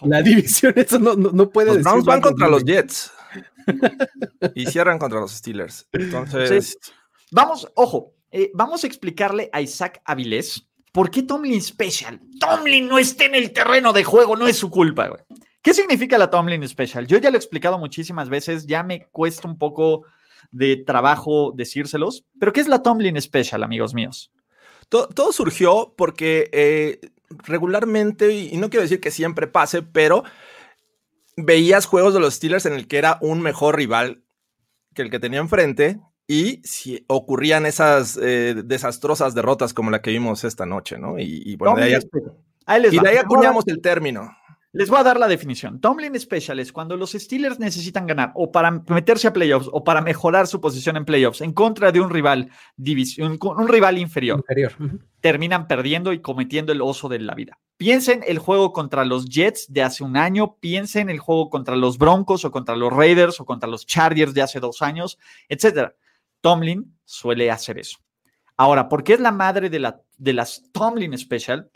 la 0.01 0.21
división. 0.21 0.73
Eso 0.75 0.99
no, 0.99 1.15
no, 1.15 1.49
puede 1.49 1.73
los 1.73 1.81
Browns 1.81 2.03
van 2.03 2.19
contra 2.19 2.49
los 2.49 2.65
Jets 2.65 3.13
y 4.53 4.65
cierran 4.65 4.99
contra 4.99 5.21
los 5.21 5.31
Steelers. 5.31 5.87
Entonces, 5.93 6.77
vamos, 7.31 7.71
ojo, 7.75 8.13
eh, 8.29 8.51
vamos 8.53 8.83
a 8.83 8.87
explicarle 8.87 9.49
a 9.53 9.61
Isaac 9.61 10.01
Avilés 10.03 10.67
por 10.91 11.09
qué 11.09 11.23
Tomlin 11.23 11.61
Special. 11.61 12.19
Tomlin 12.41 12.89
no 12.89 12.99
está 12.99 13.23
en 13.23 13.35
el 13.35 13.53
terreno 13.53 13.93
de 13.93 14.03
juego, 14.03 14.35
no 14.35 14.45
es 14.45 14.57
su 14.57 14.69
culpa, 14.69 15.07
güey. 15.07 15.21
¿Qué 15.61 15.73
significa 15.73 16.17
la 16.17 16.29
Tomlin 16.29 16.67
Special? 16.67 17.07
Yo 17.07 17.19
ya 17.19 17.29
lo 17.29 17.37
he 17.37 17.39
explicado 17.39 17.79
muchísimas 17.79 18.27
veces, 18.27 18.67
ya 18.67 18.83
me 18.83 19.07
cuesta 19.11 19.47
un 19.47 19.57
poco 19.57 20.03
de 20.51 20.75
trabajo 20.75 21.53
decírselos. 21.55 22.25
Pero 22.37 22.51
¿qué 22.51 22.59
es 22.59 22.67
la 22.67 22.83
Tomlin 22.83 23.21
Special, 23.21 23.63
amigos 23.63 23.93
míos? 23.93 24.33
Todo, 24.89 25.07
todo 25.07 25.31
surgió 25.31 25.93
porque 25.95 26.49
eh, 26.51 26.99
regularmente, 27.43 28.31
y 28.31 28.57
no 28.57 28.69
quiero 28.69 28.83
decir 28.83 28.99
que 28.99 29.11
siempre 29.11 29.47
pase, 29.47 29.81
pero 29.81 30.23
veías 31.37 31.85
juegos 31.85 32.13
de 32.13 32.19
los 32.19 32.35
Steelers 32.35 32.65
en 32.65 32.73
el 32.73 32.87
que 32.87 32.97
era 32.97 33.17
un 33.21 33.41
mejor 33.41 33.75
rival 33.75 34.23
que 34.93 35.01
el 35.01 35.09
que 35.09 35.19
tenía 35.19 35.39
enfrente 35.39 35.99
y 36.27 36.61
si 36.63 37.03
ocurrían 37.07 37.65
esas 37.65 38.17
eh, 38.21 38.55
desastrosas 38.63 39.35
derrotas 39.35 39.73
como 39.73 39.91
la 39.91 40.01
que 40.01 40.11
vimos 40.11 40.43
esta 40.43 40.65
noche, 40.65 40.97
¿no? 40.97 41.19
Y, 41.19 41.41
y 41.45 41.55
bueno, 41.55 41.75
de 41.75 41.83
ahí, 41.83 42.87
y 42.91 42.99
de 42.99 43.09
ahí 43.09 43.17
acuñamos 43.17 43.67
el 43.67 43.81
término. 43.81 44.35
Les 44.75 44.89
voy 44.89 44.97
a 44.97 45.03
dar 45.03 45.19
la 45.19 45.27
definición. 45.27 45.79
Tomlin 45.79 46.19
Special 46.19 46.59
es 46.59 46.73
cuando 46.73 46.97
los 46.97 47.11
Steelers 47.11 47.59
necesitan 47.59 48.07
ganar 48.07 48.31
o 48.33 48.51
para 48.51 48.71
meterse 48.71 49.27
a 49.27 49.33
playoffs 49.33 49.69
o 49.71 49.83
para 49.83 50.01
mejorar 50.01 50.47
su 50.47 50.59
posición 50.59 50.97
en 50.97 51.05
playoffs 51.05 51.41
en 51.41 51.53
contra 51.53 51.91
de 51.91 52.01
un 52.01 52.09
rival 52.09 52.49
división, 52.75 53.37
un 53.39 53.67
rival 53.67 53.99
inferior. 53.99 54.43
Terminan 55.21 55.67
perdiendo 55.67 56.11
y 56.11 56.21
cometiendo 56.21 56.71
el 56.71 56.81
oso 56.81 57.07
de 57.07 57.19
la 57.19 57.35
vida. 57.35 57.59
Piensen 57.77 58.23
el 58.25 58.39
juego 58.39 58.73
contra 58.73 59.05
los 59.05 59.29
Jets 59.29 59.71
de 59.71 59.83
hace 59.83 60.03
un 60.03 60.17
año, 60.17 60.57
piensen 60.59 61.11
el 61.11 61.19
juego 61.19 61.51
contra 61.51 61.75
los 61.75 61.99
Broncos 61.99 62.43
o 62.43 62.49
contra 62.49 62.75
los 62.75 62.91
Raiders 62.91 63.39
o 63.41 63.45
contra 63.45 63.69
los 63.69 63.85
Chargers 63.85 64.33
de 64.33 64.41
hace 64.41 64.59
dos 64.59 64.81
años, 64.81 65.19
etcétera. 65.49 65.95
Tomlin 66.41 66.97
suele 67.05 67.51
hacer 67.51 67.77
eso. 67.77 67.99
Ahora, 68.57 68.89
¿por 68.89 69.03
qué 69.03 69.13
es 69.13 69.19
la 69.19 69.31
madre 69.31 69.69
de, 69.69 69.77
la, 69.77 70.01
de 70.17 70.33
las 70.33 70.63
Tomlin 70.71 71.15
Special? 71.15 71.69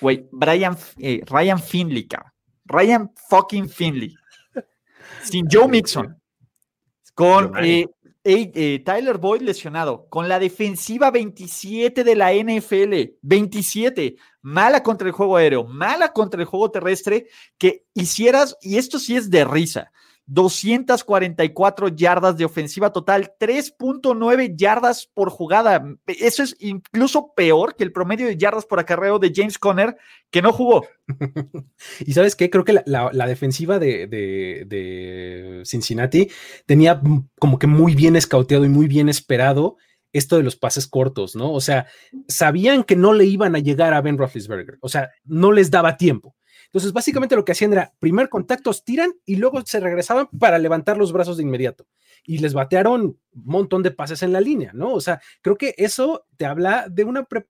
Güey, 0.00 0.28
Brian, 0.30 0.76
eh, 0.98 1.20
Ryan 1.26 1.60
Finley, 1.60 2.06
cabrón. 2.06 2.33
Ryan 2.64 3.10
fucking 3.28 3.68
Finley. 3.68 4.14
Sin 5.22 5.46
Joe 5.50 5.68
Mixon. 5.68 6.20
Con 7.14 7.52
eh, 7.64 7.86
eh, 8.24 8.50
eh, 8.54 8.82
Tyler 8.84 9.18
Boyd 9.18 9.42
lesionado. 9.42 10.08
Con 10.08 10.28
la 10.28 10.38
defensiva 10.38 11.10
27 11.10 12.04
de 12.04 12.16
la 12.16 12.32
NFL. 12.32 13.18
27. 13.22 14.16
Mala 14.42 14.82
contra 14.82 15.06
el 15.06 15.12
juego 15.12 15.36
aéreo. 15.36 15.64
Mala 15.64 16.12
contra 16.12 16.40
el 16.40 16.46
juego 16.46 16.70
terrestre. 16.70 17.28
Que 17.58 17.84
hicieras, 17.94 18.56
y 18.60 18.78
esto 18.78 18.98
sí 18.98 19.16
es 19.16 19.30
de 19.30 19.44
risa. 19.44 19.92
244 20.26 21.88
yardas 21.88 22.36
de 22.36 22.44
ofensiva 22.44 22.92
total, 22.92 23.34
3.9 23.38 24.56
yardas 24.56 25.06
por 25.12 25.30
jugada. 25.30 25.84
Eso 26.06 26.42
es 26.42 26.56
incluso 26.60 27.32
peor 27.34 27.76
que 27.76 27.84
el 27.84 27.92
promedio 27.92 28.26
de 28.26 28.36
yardas 28.36 28.64
por 28.64 28.80
acarreo 28.80 29.18
de 29.18 29.32
James 29.34 29.58
Conner, 29.58 29.96
que 30.30 30.42
no 30.42 30.52
jugó. 30.52 30.86
Y 32.06 32.14
sabes 32.14 32.34
qué, 32.34 32.48
creo 32.48 32.64
que 32.64 32.82
la, 32.86 33.26
defensiva 33.26 33.78
de, 33.78 35.62
Cincinnati 35.66 36.30
tenía 36.66 37.00
como 37.38 37.58
que 37.58 37.66
muy 37.66 37.94
bien 37.94 38.16
escauteado 38.16 38.64
y 38.64 38.70
muy 38.70 38.88
bien 38.88 39.08
esperado 39.08 39.76
esto 40.12 40.36
de 40.36 40.44
los 40.44 40.56
pases 40.56 40.86
cortos, 40.86 41.34
¿no? 41.34 41.52
O 41.52 41.60
sea, 41.60 41.86
sabían 42.28 42.84
que 42.84 42.96
no 42.96 43.12
le 43.12 43.24
iban 43.24 43.56
a 43.56 43.58
llegar 43.58 43.92
a 43.92 44.00
Ben 44.00 44.16
Roethlisberger, 44.16 44.78
o 44.80 44.88
sea, 44.88 45.10
no 45.24 45.52
les 45.52 45.70
daba 45.70 45.96
tiempo. 45.96 46.36
Entonces, 46.74 46.92
básicamente 46.92 47.36
lo 47.36 47.44
que 47.44 47.52
hacían 47.52 47.72
era, 47.72 47.92
primer 48.00 48.28
contacto, 48.28 48.72
tiran 48.84 49.14
y 49.24 49.36
luego 49.36 49.62
se 49.64 49.78
regresaban 49.78 50.28
para 50.40 50.58
levantar 50.58 50.98
los 50.98 51.12
brazos 51.12 51.36
de 51.36 51.44
inmediato. 51.44 51.86
Y 52.24 52.38
les 52.38 52.52
batearon 52.52 53.02
un 53.02 53.18
montón 53.32 53.84
de 53.84 53.92
pases 53.92 54.24
en 54.24 54.32
la 54.32 54.40
línea, 54.40 54.72
¿no? 54.74 54.92
O 54.92 55.00
sea, 55.00 55.20
creo 55.40 55.56
que 55.56 55.76
eso 55.78 56.26
te 56.36 56.46
habla 56.46 56.86
de 56.90 57.04
una 57.04 57.22
pre 57.22 57.46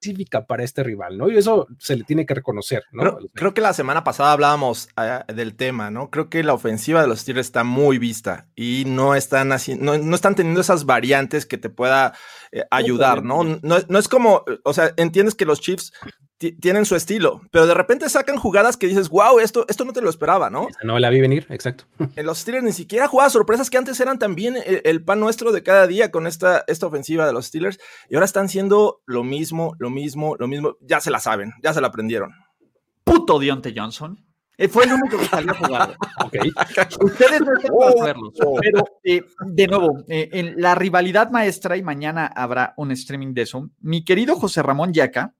específica 0.00 0.46
para 0.46 0.64
este 0.64 0.84
rival, 0.84 1.18
¿no? 1.18 1.28
Y 1.28 1.36
eso 1.36 1.66
se 1.78 1.96
le 1.96 2.04
tiene 2.04 2.26
que 2.26 2.34
reconocer, 2.34 2.84
¿no? 2.92 3.02
Creo, 3.02 3.18
creo 3.34 3.54
que 3.54 3.60
la 3.60 3.72
semana 3.72 4.04
pasada 4.04 4.32
hablábamos 4.32 4.88
ah, 4.96 5.24
del 5.26 5.56
tema, 5.56 5.90
¿no? 5.90 6.10
Creo 6.10 6.28
que 6.28 6.42
la 6.44 6.54
ofensiva 6.54 7.00
de 7.00 7.08
los 7.08 7.20
Steelers 7.20 7.48
está 7.48 7.64
muy 7.64 7.98
vista 7.98 8.48
y 8.54 8.84
no 8.86 9.14
están 9.14 9.50
así, 9.50 9.76
no, 9.76 9.98
no 9.98 10.14
están 10.14 10.34
teniendo 10.34 10.60
esas 10.60 10.84
variantes 10.84 11.46
que 11.46 11.58
te 11.58 11.70
pueda 11.70 12.14
eh, 12.52 12.64
ayudar, 12.70 13.24
¿no? 13.24 13.42
¿no? 13.44 13.58
No 13.88 13.98
es 13.98 14.08
como, 14.08 14.44
o 14.62 14.72
sea, 14.72 14.92
entiendes 14.96 15.34
que 15.34 15.46
los 15.46 15.60
Chiefs 15.60 15.92
tienen 16.38 16.84
su 16.84 16.94
estilo, 16.94 17.42
pero 17.50 17.66
de 17.66 17.74
repente 17.74 18.08
sacan 18.08 18.36
jugadas 18.36 18.76
que 18.76 18.86
dices, 18.86 19.08
wow, 19.08 19.40
esto, 19.40 19.64
esto 19.68 19.84
no 19.84 19.92
te 19.92 20.00
lo 20.00 20.08
esperaba, 20.08 20.50
¿no? 20.50 20.68
No 20.84 20.98
la 20.98 21.10
vi 21.10 21.20
venir, 21.20 21.46
exacto. 21.50 21.84
En 22.16 22.26
los 22.26 22.38
Steelers 22.38 22.64
ni 22.64 22.72
siquiera 22.72 23.08
jugadas 23.08 23.32
sorpresas 23.32 23.70
que 23.70 23.78
antes 23.78 23.98
eran 24.00 24.18
también 24.18 24.56
el, 24.56 24.82
el 24.84 25.02
pan 25.02 25.20
nuestro 25.20 25.52
de 25.52 25.62
cada 25.62 25.86
día 25.86 26.10
con 26.10 26.26
esta, 26.26 26.64
esta 26.68 26.86
ofensiva 26.86 27.26
de 27.26 27.32
los 27.32 27.46
Steelers 27.46 27.78
y 28.08 28.14
ahora 28.14 28.24
están 28.24 28.48
siendo 28.48 29.02
lo 29.06 29.24
mismo, 29.24 29.74
lo 29.78 29.90
mismo, 29.90 30.36
lo 30.38 30.46
mismo. 30.46 30.76
Ya 30.80 31.00
se 31.00 31.10
la 31.10 31.20
saben, 31.20 31.52
ya 31.62 31.74
se 31.74 31.80
la 31.80 31.88
aprendieron. 31.88 32.32
Puto 33.04 33.38
Dionte 33.38 33.74
Johnson. 33.76 34.24
Eh, 34.58 34.66
fue 34.66 34.84
el 34.84 34.92
único 34.92 35.16
que 35.16 35.24
salió 35.26 35.52
a 35.52 35.54
jugar. 35.54 35.96
Ok. 36.24 36.34
Ustedes 37.00 37.40
no 37.40 37.56
están 37.56 37.76
para 37.78 37.92
saberlo, 37.92 38.32
oh. 38.44 38.58
pero 38.60 38.84
eh, 39.04 39.24
de 39.46 39.66
nuevo, 39.68 40.04
eh, 40.08 40.28
en 40.32 40.60
la 40.60 40.74
rivalidad 40.74 41.30
maestra, 41.30 41.76
y 41.76 41.82
mañana 41.82 42.26
habrá 42.26 42.74
un 42.76 42.90
streaming 42.90 43.34
de 43.34 43.42
eso, 43.42 43.70
mi 43.80 44.04
querido 44.04 44.34
José 44.34 44.62
Ramón 44.62 44.92
Yaca 44.92 45.36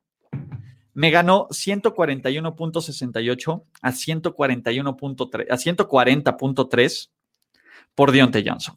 me 0.98 1.10
ganó 1.12 1.46
141.68 1.50 3.64
a 3.82 3.92
141.3 3.92 5.46
a 5.48 5.56
140.3 5.56 7.10
por 7.94 8.10
Dionte 8.10 8.42
Johnson. 8.44 8.76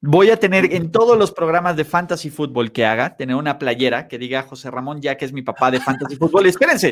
Voy 0.00 0.30
a 0.30 0.36
tener 0.36 0.74
en 0.74 0.90
todos 0.90 1.16
los 1.16 1.30
programas 1.30 1.76
de 1.76 1.84
fantasy 1.84 2.30
fútbol 2.30 2.72
que 2.72 2.84
haga, 2.84 3.14
tener 3.14 3.36
una 3.36 3.56
playera 3.56 4.08
que 4.08 4.18
diga 4.18 4.42
José 4.42 4.68
Ramón 4.68 5.00
Yaca 5.00 5.24
es 5.24 5.32
mi 5.32 5.42
papá 5.42 5.70
de 5.70 5.78
fantasy 5.78 6.16
fútbol. 6.16 6.46
Espérense, 6.46 6.90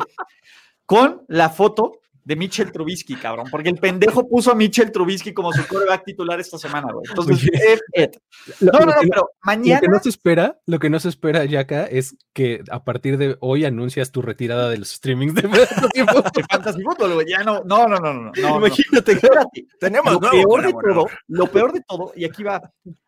con 0.86 1.24
la 1.26 1.50
foto 1.50 1.98
de 2.24 2.36
Mitchell 2.36 2.70
Trubisky, 2.70 3.16
cabrón, 3.16 3.46
porque 3.50 3.68
el 3.70 3.76
pendejo 3.76 4.28
puso 4.28 4.52
a 4.52 4.54
Mitchell 4.54 4.92
Trubisky 4.92 5.32
como 5.32 5.52
su 5.52 5.66
coreback 5.66 6.04
titular 6.04 6.38
esta 6.40 6.56
semana, 6.58 6.92
güey. 6.92 7.04
Entonces. 7.08 7.50
F 7.52 7.82
it. 7.94 8.16
Lo- 8.60 8.72
no, 8.72 8.78
lo 8.80 8.86
no, 8.86 8.92
no, 8.92 9.00
que 9.00 9.08
pero 9.08 9.20
Lo 9.22 9.28
mañana 9.42 9.80
que 9.80 9.88
no 9.88 9.98
se 10.00 10.08
espera, 10.08 10.58
lo 10.66 10.78
que 10.78 10.90
no 10.90 11.00
se 11.00 11.08
espera, 11.08 11.44
Yaka, 11.44 11.84
es 11.86 12.16
que 12.32 12.62
a 12.70 12.84
partir 12.84 13.18
de 13.18 13.36
hoy 13.40 13.64
anuncias 13.64 14.12
tu 14.12 14.22
retirada 14.22 14.70
de 14.70 14.78
los 14.78 14.88
streamings 14.90 15.34
de 15.34 15.42
fantasy 15.42 16.82
fútbol, 16.84 17.14
güey, 17.14 17.26
ya 17.28 17.42
no, 17.42 17.62
no, 17.64 17.86
no, 17.86 17.98
no, 17.98 18.12
no, 18.12 18.22
no, 18.22 18.32
no. 18.34 18.56
Imagínate, 18.58 19.12
Espérate, 19.12 19.66
tenemos 19.78 20.12
lo 20.14 20.20
nuevo 20.20 20.32
peor 20.32 20.66
de 20.66 20.72
colaborador. 20.72 21.08
todo, 21.08 21.18
lo 21.28 21.46
peor 21.46 21.72
de 21.72 21.80
todo, 21.86 22.12
y 22.16 22.24
aquí 22.24 22.42
va, 22.42 22.60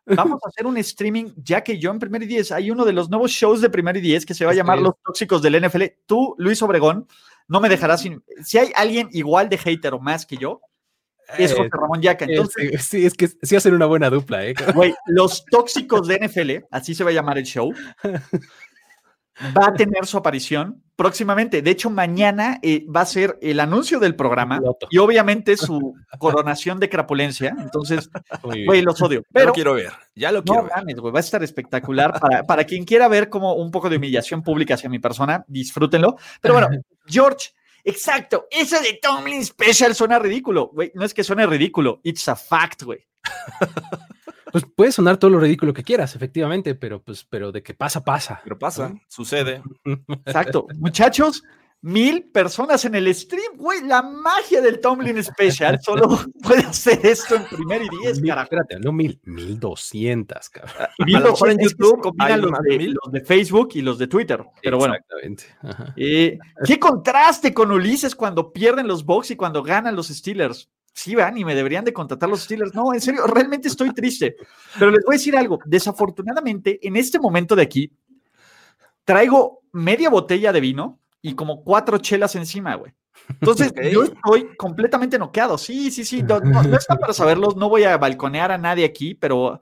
vamos 0.06 0.40
a 0.44 0.48
hacer 0.48 0.66
un 0.66 0.76
streaming, 0.78 1.30
ya 1.36 1.62
que 1.62 1.78
yo 1.78 1.90
en 1.90 1.98
Primer 1.98 2.22
y 2.22 2.26
Diez, 2.26 2.52
hay 2.52 2.70
uno 2.70 2.84
de 2.84 2.92
los 2.92 3.08
nuevos 3.10 3.30
shows 3.30 3.60
de 3.60 3.70
Primer 3.70 3.96
y 3.96 4.00
Diez 4.00 4.26
que 4.26 4.34
se 4.34 4.44
va 4.44 4.50
a 4.52 4.54
llamar. 4.54 4.80
Los 4.80 4.94
Tóxicos 5.04 5.40
del 5.42 5.64
NFL. 5.64 5.82
Tú, 6.06 6.34
Luis 6.38 6.60
Obregón, 6.62 7.06
no 7.48 7.60
me 7.60 7.68
dejarás 7.68 8.02
sin, 8.02 8.22
si 8.42 8.58
hay 8.58 8.72
alguien 8.74 9.08
igual 9.12 9.48
de 9.48 9.58
hater 9.58 9.94
o 9.94 10.00
más 10.00 10.26
que 10.26 10.36
yo, 10.36 10.60
es 11.38 11.52
Eh, 11.52 11.54
José 11.56 11.70
Ramón 11.72 12.02
Yaca. 12.02 12.26
Entonces, 12.26 12.64
Este, 12.64 12.78
sí, 12.78 13.06
es 13.06 13.14
que 13.14 13.28
sí 13.42 13.56
hacen 13.56 13.74
una 13.74 13.86
buena 13.86 14.10
dupla, 14.10 14.44
¿eh? 14.44 14.54
Güey, 14.74 14.94
los 15.06 15.44
tóxicos 15.46 16.06
de 16.06 16.18
NFL, 16.18 16.66
así 16.70 16.94
se 16.94 17.04
va 17.04 17.10
a 17.10 17.14
llamar 17.14 17.38
el 17.38 17.44
show, 17.44 17.72
va 19.56 19.68
a 19.68 19.74
tener 19.74 20.06
su 20.06 20.16
aparición 20.16 20.82
próximamente. 20.96 21.62
De 21.62 21.70
hecho, 21.70 21.90
mañana 21.90 22.58
eh, 22.62 22.86
va 22.86 23.00
a 23.00 23.06
ser 23.06 23.38
el 23.42 23.60
anuncio 23.60 23.98
del 23.98 24.14
programa 24.14 24.60
y 24.90 24.98
obviamente 24.98 25.56
su 25.56 25.94
coronación 26.18 26.78
de 26.78 26.88
crapulencia. 26.88 27.54
Entonces, 27.58 28.10
güey, 28.42 28.82
los 28.82 29.00
odio. 29.02 29.20
Ya 29.20 29.26
Pero 29.32 29.46
lo 29.46 29.52
quiero 29.52 29.74
ver, 29.74 29.92
ya 30.14 30.32
lo 30.32 30.44
quiero 30.44 30.62
no 30.62 30.84
ver. 30.84 31.00
güey, 31.00 31.12
va 31.12 31.18
a 31.18 31.20
estar 31.20 31.42
espectacular. 31.42 32.18
Para, 32.20 32.44
para 32.44 32.64
quien 32.64 32.84
quiera 32.84 33.08
ver 33.08 33.28
como 33.28 33.54
un 33.54 33.70
poco 33.70 33.88
de 33.90 33.96
humillación 33.96 34.42
pública 34.42 34.74
hacia 34.74 34.88
mi 34.88 34.98
persona, 34.98 35.44
disfrútenlo. 35.48 36.16
Pero 36.40 36.54
bueno, 36.54 36.68
George, 37.06 37.50
exacto, 37.82 38.46
eso 38.50 38.80
de 38.80 38.98
Tomlin 39.02 39.44
Special 39.44 39.94
suena 39.94 40.18
ridículo. 40.18 40.70
Güey, 40.72 40.92
no 40.94 41.04
es 41.04 41.12
que 41.12 41.24
suene 41.24 41.46
ridículo, 41.46 42.00
it's 42.04 42.28
a 42.28 42.36
fact, 42.36 42.82
güey. 42.82 43.06
Pues 44.54 44.64
puede 44.76 44.92
sonar 44.92 45.16
todo 45.16 45.32
lo 45.32 45.40
ridículo 45.40 45.74
que 45.74 45.82
quieras, 45.82 46.14
efectivamente, 46.14 46.76
pero 46.76 47.02
pues, 47.02 47.24
pero 47.28 47.50
de 47.50 47.60
que 47.60 47.74
pasa, 47.74 48.04
pasa. 48.04 48.40
Pero 48.44 48.56
pasa, 48.56 48.94
sucede. 49.08 49.60
Exacto. 50.24 50.68
Muchachos, 50.76 51.42
mil 51.80 52.30
personas 52.30 52.84
en 52.84 52.94
el 52.94 53.12
stream, 53.12 53.56
güey. 53.56 53.82
La 53.82 54.00
magia 54.00 54.60
del 54.60 54.80
Tomlin 54.80 55.24
Special 55.24 55.80
solo 55.82 56.06
puede 56.44 56.62
hacer 56.62 57.04
esto 57.04 57.34
en 57.34 57.46
primer 57.46 57.82
y 57.82 57.88
diez, 58.00 58.20
Mil- 58.20 58.28
carajo. 58.30 58.44
espérate, 58.44 58.78
no 58.78 58.92
mil, 58.92 59.18
mil 59.24 59.58
doscientas, 59.58 60.48
cabrón. 60.50 60.72
Y 60.98 61.04
mil 61.04 61.16
en 61.16 61.58
YouTube 61.58 62.00
combinan 62.00 62.40
los 62.40 62.52
de, 62.62 62.94
los 62.94 63.26
Facebook 63.26 63.70
y 63.74 63.82
los 63.82 63.98
de 63.98 64.06
Twitter. 64.06 64.44
Pero 64.62 64.78
bueno, 64.78 64.94
Exactamente. 64.94 65.44
Ajá. 65.62 65.92
eh, 65.96 66.38
qué 66.64 66.78
contraste 66.78 67.52
con 67.52 67.72
Ulises 67.72 68.14
cuando 68.14 68.52
pierden 68.52 68.86
los 68.86 69.04
Bucks 69.04 69.32
y 69.32 69.36
cuando 69.36 69.64
ganan 69.64 69.96
los 69.96 70.06
Steelers. 70.06 70.70
Sí, 70.96 71.14
van 71.16 71.36
y 71.36 71.44
me 71.44 71.54
deberían 71.56 71.84
de 71.84 71.92
contratar 71.92 72.28
los 72.28 72.42
Steelers. 72.42 72.72
No, 72.72 72.94
en 72.94 73.00
serio, 73.00 73.26
realmente 73.26 73.66
estoy 73.68 73.92
triste. 73.92 74.36
Pero 74.78 74.90
les 74.92 75.04
voy 75.04 75.16
a 75.16 75.18
decir 75.18 75.36
algo. 75.36 75.58
Desafortunadamente, 75.66 76.78
en 76.86 76.94
este 76.96 77.18
momento 77.18 77.56
de 77.56 77.62
aquí, 77.62 77.92
traigo 79.04 79.62
media 79.72 80.08
botella 80.08 80.52
de 80.52 80.60
vino 80.60 81.00
y 81.20 81.34
como 81.34 81.62
cuatro 81.64 81.98
chelas 81.98 82.34
encima, 82.36 82.74
güey. 82.76 82.92
Entonces, 83.28 83.72
yo 83.92 84.04
estoy 84.04 84.54
completamente 84.56 85.18
noqueado. 85.18 85.56
Sí, 85.58 85.90
sí, 85.90 86.04
sí. 86.04 86.22
No, 86.22 86.40
no- 86.40 86.62
no 86.62 86.76
está 86.76 86.96
para 86.96 87.12
saberlos. 87.12 87.56
No 87.56 87.68
voy 87.68 87.84
a 87.84 87.96
balconear 87.96 88.52
a 88.52 88.58
nadie 88.58 88.84
aquí, 88.84 89.14
pero, 89.14 89.60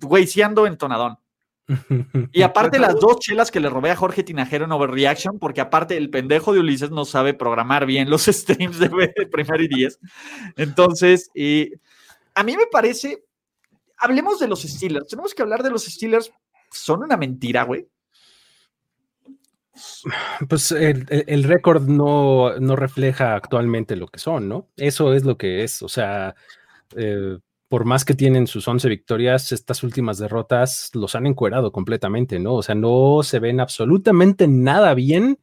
güey, 0.00 0.26
sí 0.26 0.42
ando 0.42 0.66
entonadón. 0.66 1.18
Y 2.32 2.42
aparte 2.42 2.78
las 2.78 2.94
dos 2.96 3.18
chelas 3.20 3.50
que 3.50 3.60
le 3.60 3.70
robé 3.70 3.90
a 3.90 3.96
Jorge 3.96 4.22
Tinajero 4.22 4.64
en 4.64 4.72
Overreaction, 4.72 5.38
porque 5.38 5.60
aparte 5.60 5.96
el 5.96 6.10
pendejo 6.10 6.52
de 6.52 6.60
Ulises 6.60 6.90
no 6.90 7.04
sabe 7.04 7.34
programar 7.34 7.86
bien 7.86 8.10
los 8.10 8.22
streams 8.26 8.78
de, 8.78 8.88
de 8.88 9.26
Primero 9.26 9.62
y 9.62 9.68
Diez. 9.68 9.98
Entonces, 10.56 11.30
eh, 11.34 11.72
a 12.34 12.42
mí 12.42 12.56
me 12.56 12.66
parece, 12.66 13.24
hablemos 13.98 14.38
de 14.38 14.48
los 14.48 14.62
Steelers. 14.62 15.08
Tenemos 15.08 15.34
que 15.34 15.42
hablar 15.42 15.62
de 15.62 15.70
los 15.70 15.84
Steelers. 15.84 16.32
Son 16.70 17.02
una 17.02 17.16
mentira, 17.16 17.64
güey. 17.64 17.88
Pues 20.48 20.70
el, 20.72 21.44
récord 21.44 21.88
no, 21.88 22.58
no, 22.60 22.76
refleja 22.76 23.34
actualmente 23.34 23.96
lo 23.96 24.06
que 24.06 24.18
son, 24.18 24.48
¿no? 24.48 24.68
Eso 24.76 25.14
es 25.14 25.24
lo 25.24 25.38
que 25.38 25.64
es. 25.64 25.82
O 25.82 25.88
sea, 25.88 26.34
eh, 26.94 27.38
por 27.72 27.86
más 27.86 28.04
que 28.04 28.12
tienen 28.12 28.46
sus 28.46 28.68
11 28.68 28.86
victorias, 28.90 29.50
estas 29.50 29.82
últimas 29.82 30.18
derrotas 30.18 30.90
los 30.92 31.14
han 31.14 31.26
encuerado 31.26 31.72
completamente, 31.72 32.38
¿no? 32.38 32.52
O 32.52 32.62
sea, 32.62 32.74
no 32.74 33.22
se 33.22 33.38
ven 33.38 33.60
absolutamente 33.60 34.46
nada 34.46 34.92
bien 34.92 35.38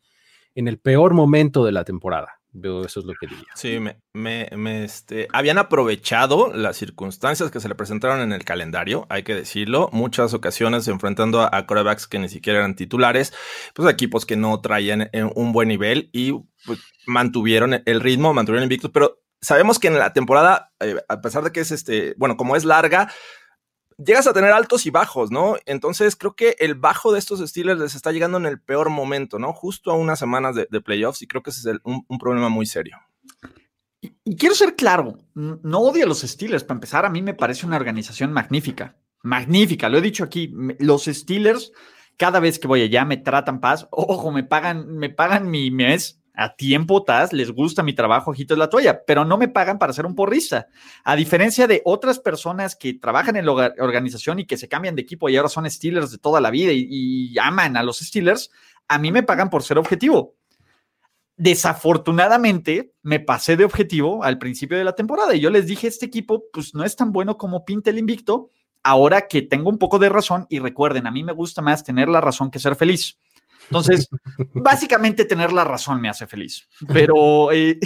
en 0.53 0.67
el 0.67 0.77
peor 0.77 1.15
momento 1.15 1.65
de 1.65 1.71
la 1.71 1.85
temporada. 1.85 2.39
Eso 2.53 2.99
es 2.99 3.05
lo 3.07 3.15
que 3.19 3.25
diría. 3.25 3.47
Sí, 3.55 3.79
me, 3.79 3.97
me, 4.13 4.83
este, 4.83 5.27
habían 5.33 5.57
aprovechado 5.57 6.53
las 6.53 6.77
circunstancias 6.77 7.49
que 7.49 7.59
se 7.59 7.67
le 7.67 7.73
presentaron 7.73 8.21
en 8.21 8.31
el 8.31 8.45
calendario, 8.45 9.07
hay 9.09 9.23
que 9.23 9.33
decirlo, 9.33 9.89
muchas 9.91 10.35
ocasiones 10.35 10.87
enfrentando 10.87 11.41
a, 11.41 11.65
corebacks 11.65 12.05
que 12.05 12.19
ni 12.19 12.29
siquiera 12.29 12.59
eran 12.59 12.75
titulares, 12.75 13.33
pues 13.73 13.91
equipos 13.91 14.27
que 14.27 14.35
no 14.35 14.61
traían 14.61 15.09
eh, 15.13 15.23
un 15.33 15.51
buen 15.51 15.67
nivel 15.67 16.11
y 16.13 16.33
pues, 16.67 16.79
mantuvieron 17.07 17.81
el 17.83 18.01
ritmo, 18.01 18.35
mantuvieron 18.35 18.65
invictos, 18.65 18.91
pero 18.91 19.19
sabemos 19.41 19.79
que 19.79 19.87
en 19.87 19.99
la 19.99 20.13
temporada, 20.13 20.71
eh, 20.79 20.95
a 21.07 21.21
pesar 21.21 21.43
de 21.43 21.51
que 21.51 21.61
es 21.61 21.71
este, 21.71 22.13
bueno, 22.17 22.37
como 22.37 22.55
es 22.55 22.65
larga, 22.65 23.11
llegas 23.97 24.27
a 24.27 24.33
tener 24.33 24.51
altos 24.51 24.85
y 24.85 24.89
bajos, 24.89 25.31
¿no? 25.31 25.57
Entonces 25.65 26.15
creo 26.15 26.35
que 26.35 26.55
el 26.59 26.75
bajo 26.75 27.11
de 27.11 27.19
estos 27.19 27.39
Steelers 27.39 27.79
les 27.79 27.95
está 27.95 28.11
llegando 28.11 28.37
en 28.37 28.45
el 28.45 28.59
peor 28.59 28.89
momento, 28.89 29.39
¿no? 29.39 29.53
Justo 29.53 29.91
a 29.91 29.95
unas 29.95 30.19
semanas 30.19 30.55
de, 30.55 30.81
playoffs 30.81 31.21
y 31.21 31.27
creo 31.27 31.43
que 31.43 31.49
ese 31.49 31.71
es 31.71 31.77
un, 31.83 32.17
problema 32.19 32.49
muy 32.49 32.65
serio. 32.65 32.97
Y, 34.01 34.35
quiero 34.37 34.55
ser 34.55 34.75
claro, 34.75 35.17
no 35.33 35.79
odio 35.79 36.05
a 36.05 36.07
los 36.07 36.21
Steelers, 36.21 36.63
para 36.63 36.77
empezar, 36.77 37.05
a 37.05 37.09
mí 37.09 37.21
me 37.21 37.33
parece 37.33 37.65
una 37.65 37.75
organización 37.75 38.31
magnífica, 38.31 38.95
magnífica, 39.21 39.89
lo 39.89 39.97
he 39.97 40.01
dicho 40.01 40.23
aquí, 40.23 40.53
los 40.79 41.05
Steelers 41.05 41.73
cada 42.19 42.41
vez 42.41 42.59
que 42.59 42.67
voy 42.67 42.81
allá 42.81 43.05
me 43.05 43.15
tratan 43.15 43.61
paz, 43.61 43.87
ojo, 43.91 44.29
me 44.31 44.43
pagan, 44.43 44.97
me 44.97 45.09
pagan 45.09 45.49
mi 45.49 45.71
mes 45.71 46.18
a 46.39 46.55
tiempo, 46.55 47.03
tas, 47.03 47.33
les 47.33 47.51
gusta 47.51 47.83
mi 47.83 47.93
trabajo, 47.93 48.31
ojito 48.31 48.53
es 48.53 48.57
la 48.57 48.69
toalla, 48.69 49.03
pero 49.05 49.25
no 49.25 49.37
me 49.37 49.49
pagan 49.49 49.77
para 49.77 49.91
ser 49.91 50.05
un 50.05 50.15
porrista. 50.15 50.67
A 51.03 51.17
diferencia 51.17 51.67
de 51.67 51.81
otras 51.83 52.17
personas 52.17 52.77
que 52.77 52.93
trabajan 52.93 53.35
en 53.35 53.45
la 53.45 53.51
organización 53.51 54.39
y 54.39 54.45
que 54.45 54.55
se 54.55 54.69
cambian 54.69 54.95
de 54.95 55.01
equipo 55.01 55.27
y 55.27 55.35
ahora 55.35 55.49
son 55.49 55.69
Steelers 55.69 56.11
de 56.11 56.17
toda 56.17 56.39
la 56.39 56.49
vida 56.49 56.71
y, 56.73 57.37
aman 57.39 57.75
a 57.75 57.83
los 57.83 57.99
Steelers, 57.99 58.51
a 58.87 58.97
mí 58.97 59.11
me 59.11 59.23
pagan 59.23 59.49
por 59.49 59.63
ser 59.63 59.77
objetivo. 59.77 60.35
Desafortunadamente, 61.35 62.93
me 63.01 63.19
pasé 63.19 63.57
de 63.57 63.65
objetivo 63.65 64.23
al 64.23 64.37
principio 64.37 64.77
de 64.77 64.85
la 64.85 64.95
temporada 64.95 65.35
y 65.35 65.41
yo 65.41 65.49
les 65.49 65.67
dije, 65.67 65.87
este 65.87 66.05
equipo 66.05 66.45
pues 66.53 66.73
no 66.73 66.85
es 66.85 66.95
tan 66.95 67.11
bueno 67.11 67.37
como 67.37 67.65
pinta 67.65 67.89
el 67.89 67.97
invicto, 67.97 68.49
ahora 68.81 69.27
que 69.27 69.41
tengo 69.41 69.69
un 69.69 69.77
poco 69.77 69.99
de 69.99 70.07
razón 70.07 70.45
y 70.49 70.59
recuerden, 70.59 71.05
a 71.05 71.11
mí 71.11 71.21
me 71.21 71.33
gusta 71.33 71.61
más 71.61 71.83
tener 71.83 72.07
la 72.07 72.21
razón 72.21 72.49
que 72.49 72.59
ser 72.59 72.77
feliz. 72.77 73.19
Entonces, 73.69 74.09
básicamente 74.53 75.25
tener 75.25 75.53
la 75.53 75.63
razón 75.63 76.01
me 76.01 76.09
hace 76.09 76.27
feliz. 76.27 76.67
Pero, 76.91 77.51
eh, 77.51 77.79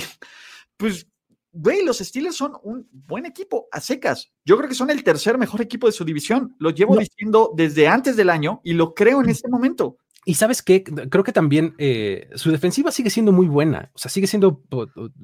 pues, 0.78 1.08
güey, 1.52 1.84
los 1.86 2.00
Steelers 2.00 2.36
son 2.36 2.54
un 2.64 2.88
buen 2.92 3.26
equipo 3.26 3.68
a 3.72 3.80
secas. 3.80 4.32
Yo 4.46 4.58
creo 4.58 4.70
que 4.70 4.76
son 4.76 4.90
el 4.90 5.04
tercer 5.04 5.38
mejor 5.38 5.62
equipo 5.62 5.88
de 5.88 5.94
su 5.94 6.06
división. 6.06 6.56
Lo 6.60 6.70
llevo 6.70 6.98
diciendo 6.98 7.52
desde 7.56 7.88
antes 7.88 8.16
del 8.16 8.30
año 8.30 8.62
y 8.64 8.74
lo 8.74 8.94
creo 8.94 9.22
en 9.22 9.30
este 9.30 9.50
momento. 9.50 9.98
Y 10.26 10.36
sabes 10.36 10.62
qué, 10.62 10.84
creo 10.84 11.24
que 11.24 11.34
también 11.34 11.76
eh, 11.78 12.30
su 12.36 12.50
defensiva 12.50 12.92
sigue 12.92 13.10
siendo 13.10 13.34
muy 13.34 13.48
buena, 13.48 13.92
o 13.94 13.98
sea, 13.98 14.10
sigue 14.10 14.28
siendo 14.28 14.64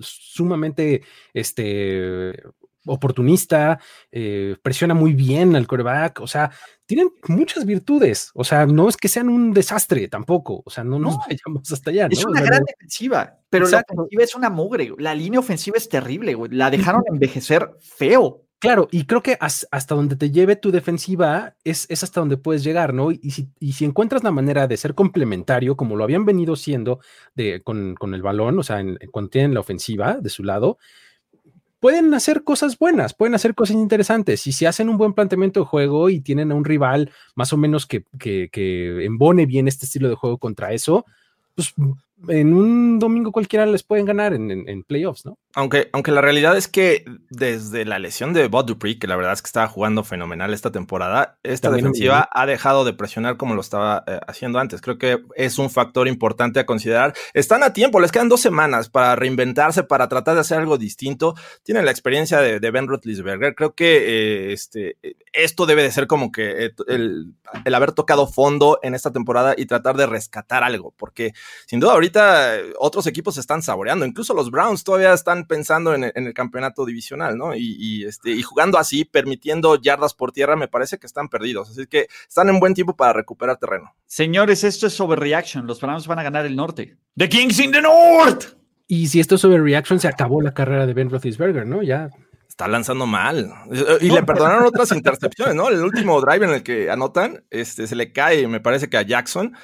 sumamente 0.01 1.03
este, 1.33 2.33
oportunista, 2.85 3.79
eh, 4.11 4.55
presiona 4.61 4.93
muy 4.93 5.13
bien 5.13 5.55
al 5.55 5.67
coreback, 5.67 6.21
o 6.21 6.27
sea, 6.27 6.51
tienen 6.85 7.11
muchas 7.27 7.65
virtudes, 7.65 8.31
o 8.33 8.43
sea, 8.43 8.65
no 8.65 8.89
es 8.89 8.97
que 8.97 9.07
sean 9.07 9.29
un 9.29 9.53
desastre 9.53 10.07
tampoco, 10.07 10.63
o 10.65 10.69
sea, 10.69 10.83
no 10.83 10.99
nos 10.99 11.17
vayamos 11.27 11.71
hasta 11.71 11.91
allá. 11.91 12.07
Es 12.09 12.25
una 12.25 12.41
gran 12.41 12.63
defensiva, 12.63 13.37
pero 13.49 13.67
la 13.67 13.83
ofensiva 13.87 14.23
es 14.23 14.35
una 14.35 14.49
mugre, 14.49 14.93
la 14.97 15.13
línea 15.13 15.39
ofensiva 15.39 15.77
es 15.77 15.89
terrible, 15.89 16.35
la 16.51 16.69
dejaron 16.69 17.03
envejecer 17.11 17.71
feo. 17.79 18.45
Claro, 18.61 18.89
y 18.91 19.05
creo 19.05 19.23
que 19.23 19.37
hasta 19.39 19.95
donde 19.95 20.17
te 20.17 20.31
lleve 20.31 20.57
tu 20.57 20.69
defensiva 20.69 21.55
es, 21.63 21.85
es 21.89 22.03
hasta 22.03 22.19
donde 22.19 22.35
puedes 22.35 22.61
llegar, 22.61 22.93
¿no? 22.93 23.09
Y 23.09 23.31
si, 23.31 23.47
y 23.57 23.71
si, 23.71 23.85
encuentras 23.85 24.21
la 24.21 24.31
manera 24.31 24.67
de 24.67 24.75
ser 24.75 24.95
complementario, 24.95 25.77
como 25.77 25.95
lo 25.95 26.03
habían 26.03 26.25
venido 26.25 26.57
siendo 26.57 26.99
de, 27.35 27.61
con, 27.63 27.95
con 27.95 28.13
el 28.13 28.21
balón, 28.21 28.59
o 28.59 28.63
sea, 28.63 28.83
cuando 29.11 29.29
tienen 29.29 29.53
la 29.53 29.61
ofensiva 29.61 30.17
de 30.19 30.29
su 30.29 30.43
lado, 30.43 30.77
pueden 31.79 32.13
hacer 32.13 32.43
cosas 32.43 32.77
buenas, 32.77 33.13
pueden 33.13 33.35
hacer 33.35 33.55
cosas 33.55 33.75
interesantes. 33.75 34.45
Y 34.47 34.51
si 34.51 34.65
hacen 34.65 34.89
un 34.89 34.97
buen 34.97 35.13
planteamiento 35.13 35.61
de 35.61 35.65
juego 35.65 36.09
y 36.09 36.21
tienen 36.21 36.51
a 36.51 36.55
un 36.55 36.65
rival 36.65 37.11
más 37.35 37.53
o 37.53 37.57
menos 37.57 37.85
que, 37.85 38.03
que, 38.19 38.49
que 38.51 39.05
embone 39.05 39.45
bien 39.45 39.67
este 39.67 39.85
estilo 39.85 40.09
de 40.09 40.15
juego 40.15 40.37
contra 40.37 40.73
eso, 40.73 41.05
pues 41.55 41.73
en 42.27 42.53
un 42.53 42.99
domingo 42.99 43.31
cualquiera 43.31 43.65
les 43.65 43.83
pueden 43.83 44.05
ganar 44.05 44.33
en, 44.33 44.83
playoffs, 44.83 45.25
¿no? 45.25 45.37
Aunque, 45.55 45.89
aunque 45.93 46.11
la 46.11 46.21
realidad 46.21 46.57
es 46.57 46.67
que 46.67 47.05
desde 47.29 47.85
la 47.85 47.97
lesión 47.97 48.33
de 48.33 48.47
Bob 48.47 48.65
Dupree, 48.65 48.99
que 48.99 49.07
la 49.07 49.15
verdad 49.15 49.33
es 49.33 49.41
que 49.41 49.47
estaba 49.47 49.67
jugando 49.67 50.03
fenomenal 50.03 50.53
esta 50.53 50.71
temporada, 50.71 51.39
esta 51.43 51.71
defensiva 51.71 52.29
ha 52.31 52.45
dejado 52.45 52.85
de 52.85 52.93
presionar 52.93 53.37
como 53.37 53.55
lo 53.55 53.61
estaba 53.61 54.03
eh, 54.05 54.19
haciendo 54.27 54.59
antes. 54.59 54.81
Creo 54.81 54.97
que 54.97 55.23
es 55.35 55.57
un 55.57 55.69
factor 55.69 56.07
importante 56.07 56.59
a 56.59 56.65
considerar. 56.65 57.13
Están 57.33 57.63
a 57.63 57.73
tiempo, 57.73 57.99
les 57.99 58.11
quedan 58.11 58.29
dos 58.29 58.41
semanas 58.41 58.89
para 58.89 59.15
reinventarse, 59.15 59.83
para 59.83 60.07
tratar 60.07 60.35
de 60.35 60.41
hacer 60.41 60.59
algo 60.59 60.77
distinto. 60.77 61.35
Tienen 61.63 61.85
la 61.85 61.91
experiencia 61.91 62.39
de, 62.39 62.71
Ben 62.71 62.87
Roethlisberger. 62.87 63.55
Creo 63.55 63.73
que 63.73 63.97
eh, 64.49 64.53
este, 64.53 64.97
esto 65.33 65.65
debe 65.65 65.83
de 65.83 65.91
ser 65.91 66.07
como 66.07 66.31
que 66.31 66.65
eh, 66.65 66.71
el, 66.87 67.33
el 67.65 67.75
haber 67.75 67.93
tocado 67.93 68.27
fondo 68.27 68.79
en 68.83 68.93
esta 68.93 69.11
temporada 69.11 69.55
y 69.57 69.65
tratar 69.65 69.97
de 69.97 70.05
rescatar 70.05 70.63
algo, 70.63 70.93
porque 70.97 71.33
sin 71.65 71.79
duda 71.79 71.93
ahorita 71.93 72.08
eh, 72.13 72.73
otros 72.77 73.07
equipos 73.07 73.35
se 73.35 73.41
están 73.41 73.61
saboreando, 73.61 74.05
incluso 74.05 74.33
los 74.33 74.51
Browns 74.51 74.83
todavía 74.83 75.13
están 75.13 75.45
pensando 75.45 75.93
en, 75.93 76.03
el 76.03 76.33
campeonato 76.33 76.85
divisional, 76.85 77.37
¿no? 77.37 77.55
Y, 77.55 78.05
este, 78.05 78.31
y 78.31 78.41
jugando 78.41 78.77
así, 78.77 79.05
permitiendo 79.05 79.79
yardas 79.79 80.13
por 80.13 80.31
tierra, 80.31 80.55
me 80.55 80.67
parece 80.67 80.97
que 80.97 81.07
están 81.07 81.29
perdidos. 81.29 81.69
Así 81.69 81.87
que 81.87 82.07
están 82.27 82.49
en 82.49 82.59
buen 82.59 82.73
tiempo 82.73 82.95
para 82.95 83.13
recuperar 83.13 83.57
terreno. 83.57 83.93
Señores, 84.05 84.63
esto 84.63 84.87
es 84.87 84.99
overreaction. 84.99 85.67
Los 85.67 85.81
Browns 85.81 86.07
van 86.07 86.19
a 86.19 86.23
ganar 86.23 86.45
el 86.45 86.55
norte. 86.55 86.97
The 87.17 87.29
Kings 87.29 87.59
in 87.59 87.71
the 87.71 87.81
North. 87.81 88.55
Y 88.87 89.07
si 89.07 89.19
esto 89.19 89.35
es 89.35 89.45
overreaction, 89.45 89.99
se 89.99 90.07
acabó 90.07 90.41
la 90.41 90.53
carrera 90.53 90.87
de 90.87 90.93
Ben 90.93 91.09
Roethlisberger, 91.09 91.65
¿no? 91.65 91.83
Ya 91.83 92.09
está 92.47 92.67
lanzando 92.67 93.05
mal. 93.05 93.53
Y 94.01 94.09
le 94.09 94.23
perdonaron 94.23 94.65
otras 94.65 94.91
intercepciones, 94.91 95.55
¿no? 95.55 95.69
El 95.69 95.81
último 95.81 96.19
drive 96.19 96.45
en 96.45 96.51
el 96.55 96.63
que 96.63 96.89
anotan, 96.89 97.45
este, 97.49 97.87
se 97.87 97.95
le 97.95 98.11
cae, 98.11 98.47
me 98.47 98.59
parece 98.59 98.89
que 98.89 98.97
a 98.97 99.03
Jackson 99.03 99.55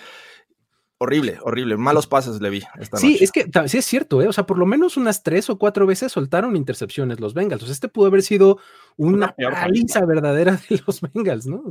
horrible, 0.97 1.37
horrible. 1.41 1.77
Malos 1.77 2.07
pases 2.07 2.41
le 2.41 2.49
vi. 2.49 2.63
Esta 2.79 2.97
sí, 2.97 3.17
es 3.19 3.31
que 3.31 3.49
sí 3.67 3.77
es 3.77 3.85
cierto, 3.85 4.21
¿eh? 4.21 4.27
O 4.27 4.33
sea, 4.33 4.45
por 4.45 4.57
lo 4.57 4.65
menos 4.65 4.97
unas 4.97 5.23
tres 5.23 5.49
o 5.49 5.57
cuatro 5.57 5.85
veces 5.85 6.11
soltaron 6.11 6.55
intercepciones 6.55 7.19
los 7.19 7.33
Bengals. 7.33 7.63
O 7.63 7.65
sea, 7.65 7.73
este 7.73 7.89
pudo 7.89 8.07
haber 8.07 8.21
sido 8.21 8.59
una 8.97 9.35
paliza 9.35 10.05
verdadera 10.05 10.59
de 10.69 10.81
los 10.85 11.01
Bengals, 11.01 11.47
¿no? 11.47 11.63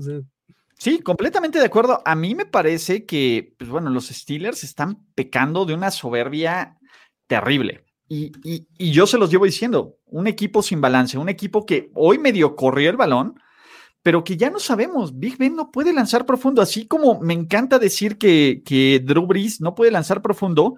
Sí, 0.79 1.01
completamente 1.01 1.59
de 1.59 1.67
acuerdo. 1.67 2.03
A 2.05 2.15
mí 2.15 2.35
me 2.35 2.47
parece 2.47 3.07
que, 3.07 3.55
pues 3.59 3.71
bueno, 3.71 3.91
los 3.91 4.09
Steelers 4.09 4.65
están 4.65 5.07
pecando 5.15 5.65
de 5.65 5.75
una 5.75 5.91
soberbia 5.91 6.79
terrible. 7.27 7.85
Y, 8.09 8.33
y 8.45 8.93
yo 8.93 9.07
se 9.07 9.19
los 9.19 9.31
llevo 9.31 9.47
diciendo, 9.47 9.97
un 10.07 10.27
equipo 10.27 10.63
sin 10.63 10.81
balance, 10.81 11.19
un 11.19 11.29
equipo 11.29 11.65
que 11.65 11.91
hoy 11.95 12.19
medio 12.19 12.55
corrió 12.55 12.91
el 12.91 12.97
balón, 12.97 13.41
pero 14.05 14.23
que 14.23 14.37
ya 14.37 14.51
no 14.51 14.61
sabemos. 14.61 15.19
Big 15.19 15.39
Ben 15.39 15.57
no 15.57 15.71
puede 15.71 15.91
lanzar 15.95 16.27
profundo, 16.27 16.61
así 16.61 16.87
como 16.87 17.19
me 17.21 17.33
encanta 17.33 17.79
decir 17.79 18.19
que, 18.19 18.63
que 18.63 19.01
Drew 19.03 19.27
Brees 19.27 19.63
no 19.63 19.75
puede 19.75 19.91
lanzar 19.91 20.21
profundo, 20.21 20.77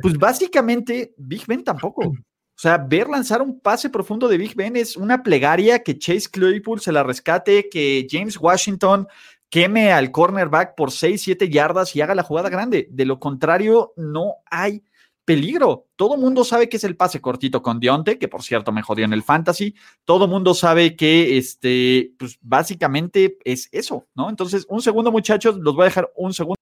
pues 0.00 0.16
básicamente 0.16 1.12
Big 1.18 1.44
Ben 1.46 1.62
tampoco. 1.62 2.02
O 2.50 2.60
sea, 2.60 2.76
ver 2.76 3.08
lanzar 3.08 3.40
un 3.40 3.60
pase 3.60 3.88
profundo 3.88 4.26
de 4.26 4.36
Big 4.36 4.56
Ben 4.56 4.74
es 4.74 4.96
una 4.96 5.22
plegaria 5.22 5.84
que 5.84 5.96
Chase 5.96 6.28
Claypool 6.28 6.80
se 6.80 6.90
la 6.90 7.04
rescate, 7.04 7.68
que 7.68 8.04
James 8.10 8.36
Washington 8.36 9.06
queme 9.48 9.92
al 9.92 10.10
cornerback 10.10 10.74
por 10.74 10.90
6, 10.90 11.22
7 11.22 11.48
yardas 11.50 11.94
y 11.94 12.00
haga 12.00 12.16
la 12.16 12.24
jugada 12.24 12.48
grande. 12.48 12.88
De 12.90 13.04
lo 13.04 13.20
contrario, 13.20 13.92
no 13.96 14.38
hay 14.50 14.82
peligro. 15.28 15.88
Todo 15.94 16.16
mundo 16.16 16.42
sabe 16.42 16.70
que 16.70 16.78
es 16.78 16.84
el 16.84 16.96
pase 16.96 17.20
cortito 17.20 17.60
con 17.60 17.78
Dionte, 17.78 18.18
que 18.18 18.28
por 18.28 18.42
cierto 18.42 18.72
me 18.72 18.80
jodió 18.80 19.04
en 19.04 19.12
el 19.12 19.22
fantasy. 19.22 19.74
Todo 20.06 20.26
mundo 20.26 20.54
sabe 20.54 20.96
que 20.96 21.36
este, 21.36 22.14
pues 22.18 22.38
básicamente 22.40 23.36
es 23.44 23.68
eso, 23.70 24.08
¿no? 24.14 24.30
Entonces, 24.30 24.64
un 24.70 24.80
segundo, 24.80 25.12
muchachos, 25.12 25.58
los 25.58 25.74
voy 25.74 25.82
a 25.82 25.90
dejar 25.90 26.10
un 26.16 26.32
segundo. 26.32 26.54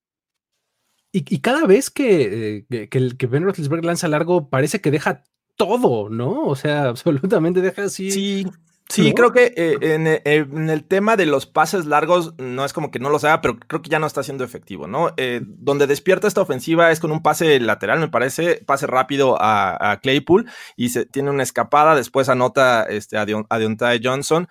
Y, 1.13 1.39
cada 1.39 1.65
vez 1.65 1.91
que, 1.91 2.65
eh, 2.69 2.89
que, 2.91 3.17
que, 3.17 3.27
Ben 3.29 3.45
Roethlisberger 3.45 3.85
lanza 3.85 4.09
largo, 4.09 4.51
parece 4.51 4.81
que 4.81 4.91
deja 4.91 5.23
todo, 5.55 6.11
¿no? 6.11 6.47
O 6.47 6.57
sea, 6.57 6.89
absolutamente 6.89 7.61
deja 7.61 7.85
así. 7.85 8.11
Sí, 8.11 8.47
Sí, 8.89 9.13
creo 9.15 9.33
que 9.33 9.53
eh, 9.57 9.79
eh, 9.81 10.47
en, 10.53 10.71
el 10.71 10.85
tema 10.85 11.17
de 11.17 11.27
los 11.27 11.47
pases 11.47 11.87
largos 11.87 12.35
no 12.39 12.65
es 12.65 12.73
como 12.73 12.93
que 12.93 13.01
no 13.01 13.11
los 13.11 13.25
haga, 13.25 13.41
pero 13.41 13.59
creo 13.59 13.83
que 13.83 13.91
ya 13.91 13.99
no 13.99 14.07
está 14.07 14.23
siendo 14.23 14.45
efectivo, 14.45 14.87
¿no? 14.87 15.13
Eh, 15.17 15.41
donde 15.45 15.89
despierta 15.89 16.29
esta 16.29 16.41
ofensiva 16.41 16.93
es 16.93 17.01
con 17.01 17.11
un 17.11 17.21
pase 17.21 17.59
lateral, 17.59 17.99
me 17.99 18.09
parece, 18.09 18.63
pase 18.65 18.87
rápido 18.87 19.37
a, 19.41 19.99
Claypool 20.03 20.49
y 20.77 20.91
se 20.91 21.05
tiene 21.05 21.31
una 21.31 21.43
escapada, 21.43 21.97
después 21.97 22.29
anota 22.29 22.85
este, 22.85 23.19
a, 23.19 23.25
Deontay 23.25 24.01
Johnson 24.03 24.49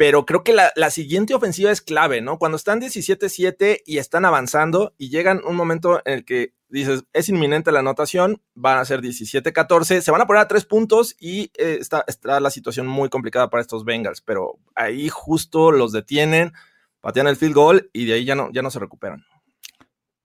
pero 0.00 0.24
creo 0.24 0.42
que 0.42 0.54
la, 0.54 0.72
la, 0.76 0.88
siguiente 0.88 1.34
ofensiva 1.34 1.70
es 1.70 1.82
clave, 1.82 2.22
¿no? 2.22 2.38
Cuando 2.38 2.56
están 2.56 2.80
17-7 2.80 3.82
y 3.84 3.98
están 3.98 4.24
avanzando 4.24 4.94
y 4.96 5.10
llegan 5.10 5.42
un 5.44 5.56
momento 5.56 6.00
en 6.06 6.14
el 6.14 6.24
que 6.24 6.54
dices, 6.70 7.04
es 7.12 7.28
inminente 7.28 7.70
la 7.70 7.80
anotación, 7.80 8.40
van 8.54 8.78
a 8.78 8.84
ser 8.86 9.02
17-14, 9.02 10.00
se 10.00 10.10
van 10.10 10.22
a 10.22 10.26
poner 10.26 10.40
a 10.40 10.48
tres 10.48 10.64
puntos 10.64 11.16
y 11.20 11.52
eh, 11.58 11.76
está, 11.78 12.02
está, 12.06 12.40
la 12.40 12.48
situación 12.48 12.86
muy 12.86 13.10
complicada 13.10 13.50
para 13.50 13.60
estos 13.60 13.84
Bengals, 13.84 14.22
pero 14.22 14.58
ahí 14.74 15.10
justo 15.10 15.70
los 15.70 15.92
detienen, 15.92 16.54
patean 17.02 17.26
el 17.26 17.36
field 17.36 17.54
goal 17.54 17.90
y 17.92 18.06
de 18.06 18.14
ahí 18.14 18.24
ya 18.24 18.34
no, 18.34 18.50
ya 18.54 18.62
no 18.62 18.70
se 18.70 18.78
recuperan. 18.78 19.26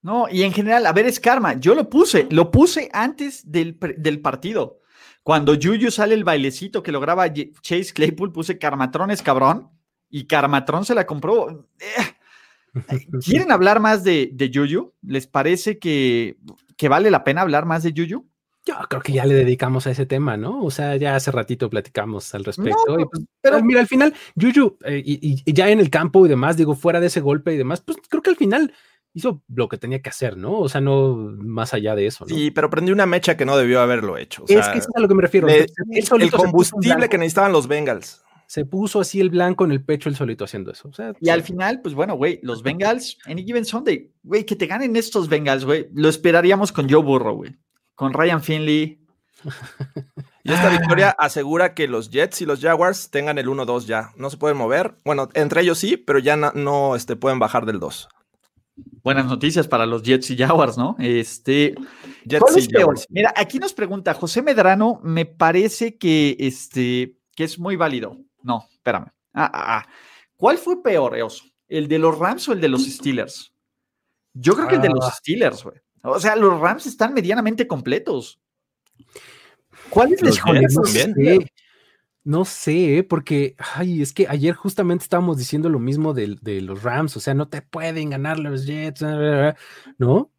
No, 0.02 0.30
y 0.32 0.44
en 0.44 0.54
general, 0.54 0.86
a 0.86 0.94
ver, 0.94 1.06
es 1.06 1.20
karma. 1.20 1.60
Yo 1.60 1.76
lo 1.76 1.90
puse, 1.90 2.28
lo 2.30 2.50
puse 2.50 2.90
antes 2.94 3.52
del, 3.52 3.78
del 3.98 4.22
partido. 4.22 4.80
Cuando 5.26 5.56
Juju 5.56 5.90
sale 5.90 6.14
el 6.14 6.24
bailecito 6.24 6.84
que 6.84 6.92
lograba 6.92 7.34
Chase 7.34 7.94
Claypool, 7.96 8.32
puse 8.32 8.60
Carmatrones 8.60 9.24
cabrón 9.24 9.72
y 10.08 10.28
Carmatron 10.28 10.86
se 10.86 10.94
la 10.94 11.08
compró. 11.08 11.68
Eh, 11.80 12.76
¿Quieren 13.26 13.52
hablar 13.52 13.80
más 13.80 14.04
de, 14.04 14.30
de 14.32 14.52
Juju? 14.54 14.94
¿Les 15.02 15.26
parece 15.26 15.80
que, 15.80 16.38
que, 16.78 16.90
vale 16.90 17.10
la 17.10 17.24
pena 17.24 17.42
hablar 17.42 17.66
más 17.66 17.82
de 17.82 17.92
Juju? 17.98 18.24
Yo 18.68 18.76
creo 18.88 19.02
que 19.02 19.14
ya 19.14 19.26
le 19.26 19.34
dedicamos 19.34 19.88
a 19.88 19.92
ese 19.92 20.06
tema, 20.06 20.38
¿no? 20.38 20.64
O 20.64 20.70
sea, 20.70 20.96
ya 20.96 21.16
hace 21.16 21.32
ratito 21.32 21.72
platicamos 21.72 22.36
al 22.36 22.44
respecto. 22.44 22.78
No, 22.88 23.10
pues, 23.10 23.26
pero 23.42 23.64
mira, 23.64 23.80
al 23.80 23.88
final, 23.88 24.14
Juju, 24.40 24.78
eh, 24.86 25.02
y, 25.04 25.42
y, 25.44 25.54
ya 25.54 25.70
en 25.70 25.80
el 25.80 25.90
campo 25.90 26.24
y 26.28 26.30
demás, 26.30 26.56
digo, 26.56 26.76
fuera 26.76 27.00
de 27.00 27.08
ese 27.08 27.22
golpe 27.22 27.52
y 27.52 27.58
demás, 27.58 27.82
pues 27.82 27.98
creo 28.08 28.22
que 28.22 28.30
al 28.30 28.36
final 28.36 28.72
hizo 29.16 29.42
lo 29.48 29.70
que 29.70 29.78
tenía 29.78 30.02
que 30.02 30.10
hacer, 30.10 30.38
¿no? 30.38 30.60
O 30.60 30.70
sea, 30.70 30.82
no 30.82 31.16
más 31.40 31.74
allá 31.74 31.96
de 31.96 32.06
eso. 32.06 32.26
¿no? 32.26 32.36
Sí, 32.36 32.52
pero 32.52 32.70
prendió 32.70 32.94
una 32.94 33.06
mecha 33.06 33.36
que 33.38 33.46
no 33.46 33.58
debió 33.58 33.80
haberlo 33.80 34.18
hecho. 34.18 34.44
O 34.44 34.48
sea, 34.48 34.60
es 34.60 34.68
que 34.68 34.78
es 34.80 34.88
a 34.94 35.00
lo 35.00 35.08
que 35.08 35.16
me 35.16 35.22
refiero. 35.22 35.48
Le, 35.48 35.66
el 35.90 36.32
combustible 36.32 37.10
que 37.10 37.18
necesitaban 37.18 37.54
los 37.54 37.68
Bengals. 37.68 38.22
Se 38.46 38.66
puso 38.66 39.00
así 39.00 39.22
el 39.22 39.32
blanco 39.32 39.66
en 39.66 39.72
el 39.72 39.84
pecho 39.84 40.10
el 40.10 40.16
solito 40.16 40.44
haciendo 40.44 40.72
eso. 40.72 40.90
O 40.90 40.94
sea, 40.94 41.14
y 41.20 41.26
sí. 41.26 41.32
al 41.32 41.42
final, 41.42 41.82
pues 41.82 41.96
bueno, 41.96 42.16
güey, 42.16 42.40
los 42.44 42.62
Bengals, 42.62 43.18
en 43.26 43.40
Given 43.40 43.66
Sunday, 43.66 44.12
güey, 44.22 44.46
que 44.46 44.56
te 44.56 44.68
ganen 44.68 44.96
estos 44.98 45.30
Bengals, 45.30 45.66
güey, 45.66 45.88
lo 45.94 46.10
esperaríamos 46.10 46.72
con 46.72 46.88
Joe 46.88 47.02
Burrow, 47.02 47.38
güey. 47.38 47.56
Con 47.96 48.14
Ryan 48.14 48.44
Finley. 48.44 49.00
Y 50.44 50.52
esta 50.52 50.70
victoria 50.70 51.10
asegura 51.18 51.74
que 51.74 51.88
los 51.88 52.12
Jets 52.12 52.42
y 52.42 52.46
los 52.46 52.62
Jaguars 52.62 53.10
tengan 53.10 53.38
el 53.38 53.48
1-2 53.48 53.86
ya. 53.86 54.12
No 54.16 54.30
se 54.30 54.38
pueden 54.38 54.58
mover. 54.58 54.96
Bueno, 55.04 55.30
entre 55.34 55.62
ellos 55.62 55.80
sí, 55.80 55.98
pero 55.98 56.20
ya 56.20 56.36
no, 56.36 56.52
no 56.54 56.96
este, 56.96 57.16
pueden 57.16 57.40
bajar 57.40 57.66
del 57.66 57.80
2 57.80 58.10
buenas 59.06 59.28
noticias 59.28 59.68
para 59.68 59.86
los 59.86 60.02
Jets 60.02 60.32
y 60.32 60.38
Jaguars, 60.38 60.80
¿no? 60.80 60.96
Este, 60.98 61.76
Jets 62.26 62.58
y 62.58 62.74
Jaguars. 62.74 63.06
Mira, 63.10 63.32
aquí 63.38 63.60
nos 63.60 63.72
pregunta 63.72 64.16
José 64.16 64.42
Medrano, 64.42 65.00
me 65.04 65.28
parece 65.28 65.96
que 65.98 66.36
este 66.40 67.16
que 67.36 67.44
es 67.44 67.60
muy 67.60 67.76
válido. 67.76 68.18
No, 68.42 68.68
espérame. 68.74 69.12
Ah, 69.34 69.52
ah, 69.54 69.78
ah. 69.78 69.88
¿Cuál 70.36 70.58
fue 70.58 70.82
peor, 70.82 71.16
Eoso? 71.16 71.46
¿El 71.68 71.88
de 71.88 72.00
los 72.00 72.18
Rams 72.18 72.50
o 72.50 72.54
el 72.54 72.62
de 72.62 72.68
los 72.68 72.84
Steelers? 72.86 73.54
Yo 74.34 74.56
creo 74.56 74.68
que 74.68 74.76
el 74.76 74.82
de 74.82 74.90
los 74.90 75.06
Steelers, 75.18 75.64
güey. 75.64 75.78
O 76.02 76.20
sea, 76.20 76.36
los 76.36 76.60
Rams 76.60 76.88
están 76.88 77.14
medianamente 77.14 77.68
completos. 77.68 78.40
¿Cuál 79.90 80.14
es 80.14 80.22
les 80.22 80.38
también? 80.38 81.46
No 82.26 82.44
sé, 82.44 83.06
porque, 83.08 83.56
ay, 83.76 84.02
es 84.02 84.12
que 84.12 84.28
ayer 84.28 84.56
justamente 84.56 85.04
estábamos 85.04 85.38
diciendo 85.38 85.70
lo 85.70 85.78
mismo 85.78 86.12
de, 86.16 86.38
de, 86.42 86.60
los 86.60 86.82
Rams, 86.82 87.16
o 87.16 87.20
sea, 87.20 87.36
no 87.36 87.48
te 87.48 87.62
pueden 87.62 88.10
ganar 88.10 88.40
los 88.40 88.66
Jets, 88.66 89.06
¿no? 90.00 90.32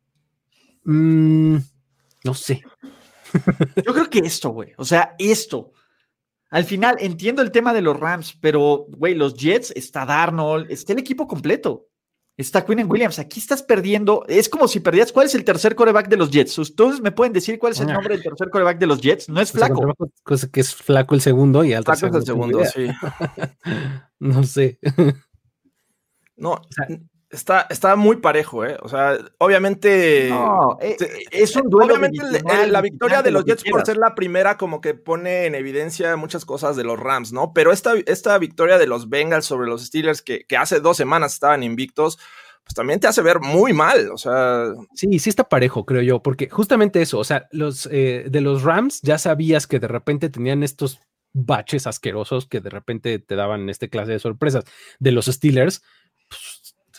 Mm, 0.82 1.58
no 2.24 2.34
sé. 2.34 2.64
Yo 3.84 3.94
creo 3.94 4.10
que 4.10 4.18
esto, 4.18 4.50
güey, 4.50 4.72
o 4.76 4.84
sea, 4.84 5.14
esto. 5.16 5.72
Al 6.50 6.64
final 6.64 6.96
entiendo 6.98 7.40
el 7.40 7.52
tema 7.52 7.72
de 7.72 7.82
los 7.82 7.98
Rams, 7.98 8.36
pero, 8.40 8.86
güey, 8.88 9.14
los 9.14 9.34
Jets, 9.34 9.72
está 9.76 10.04
Darnold, 10.04 10.68
está 10.72 10.92
el 10.92 10.98
equipo 10.98 11.28
completo. 11.28 11.86
Está 12.36 12.66
Quinn 12.66 12.84
Williams. 12.90 13.18
Aquí 13.18 13.40
estás 13.40 13.62
perdiendo. 13.62 14.24
Es 14.28 14.48
como 14.48 14.68
si 14.68 14.80
perdías. 14.80 15.10
¿Cuál 15.10 15.26
es 15.26 15.34
el 15.34 15.44
tercer 15.44 15.74
coreback 15.74 16.08
de 16.08 16.18
los 16.18 16.30
Jets? 16.30 16.58
¿Ustedes 16.58 17.00
me 17.00 17.10
pueden 17.10 17.32
decir 17.32 17.58
cuál 17.58 17.72
es 17.72 17.80
el 17.80 17.86
nombre 17.86 18.14
del 18.14 18.22
tercer 18.22 18.50
coreback 18.50 18.78
de 18.78 18.86
los 18.86 19.00
Jets? 19.00 19.28
No 19.30 19.40
es 19.40 19.52
flaco. 19.52 19.94
Cosa 20.22 20.48
que 20.50 20.60
es 20.60 20.74
flaco 20.74 21.14
el 21.14 21.22
segundo 21.22 21.64
y 21.64 21.72
alto. 21.72 21.94
Flaco 21.94 22.18
es 22.18 22.20
el 22.22 22.26
segundo, 22.26 22.64
sí. 22.66 22.88
no 24.18 24.44
sé. 24.44 24.78
No, 26.36 26.50
o 26.52 26.62
sea, 26.70 26.86
está, 27.36 27.66
está 27.70 27.96
muy 27.96 28.16
parejo, 28.16 28.64
¿eh? 28.64 28.76
O 28.82 28.88
sea, 28.88 29.18
obviamente. 29.38 30.28
No, 30.30 30.78
es 30.80 31.54
un 31.56 31.68
duelo. 31.68 31.94
Obviamente, 31.94 32.20
el, 32.62 32.72
la 32.72 32.80
victoria 32.80 33.22
de 33.22 33.30
los 33.30 33.44
Jets 33.44 33.64
por 33.70 33.84
ser 33.86 33.96
la 33.96 34.14
primera, 34.14 34.56
como 34.56 34.80
que 34.80 34.94
pone 34.94 35.46
en 35.46 35.54
evidencia 35.54 36.16
muchas 36.16 36.44
cosas 36.44 36.76
de 36.76 36.84
los 36.84 36.98
Rams, 36.98 37.32
¿no? 37.32 37.52
Pero 37.52 37.72
esta, 37.72 37.94
esta 38.06 38.36
victoria 38.38 38.78
de 38.78 38.86
los 38.86 39.08
Bengals 39.08 39.44
sobre 39.44 39.68
los 39.68 39.84
Steelers, 39.84 40.22
que, 40.22 40.44
que 40.46 40.56
hace 40.56 40.80
dos 40.80 40.96
semanas 40.96 41.34
estaban 41.34 41.62
invictos, 41.62 42.18
pues 42.64 42.74
también 42.74 42.98
te 42.98 43.06
hace 43.06 43.22
ver 43.22 43.40
muy 43.40 43.72
mal, 43.72 44.10
o 44.10 44.16
sea. 44.16 44.72
Sí, 44.94 45.18
sí 45.18 45.30
está 45.30 45.44
parejo, 45.44 45.84
creo 45.86 46.02
yo, 46.02 46.22
porque 46.22 46.48
justamente 46.48 47.00
eso, 47.00 47.18
o 47.18 47.24
sea, 47.24 47.46
los 47.52 47.88
eh, 47.92 48.26
de 48.28 48.40
los 48.40 48.62
Rams 48.62 49.00
ya 49.02 49.18
sabías 49.18 49.66
que 49.66 49.78
de 49.78 49.88
repente 49.88 50.30
tenían 50.30 50.62
estos 50.62 51.00
baches 51.32 51.86
asquerosos 51.86 52.46
que 52.46 52.60
de 52.60 52.70
repente 52.70 53.18
te 53.18 53.36
daban 53.36 53.68
este 53.68 53.90
clase 53.90 54.12
de 54.12 54.18
sorpresas. 54.18 54.64
De 54.98 55.12
los 55.12 55.26
Steelers, 55.26 55.82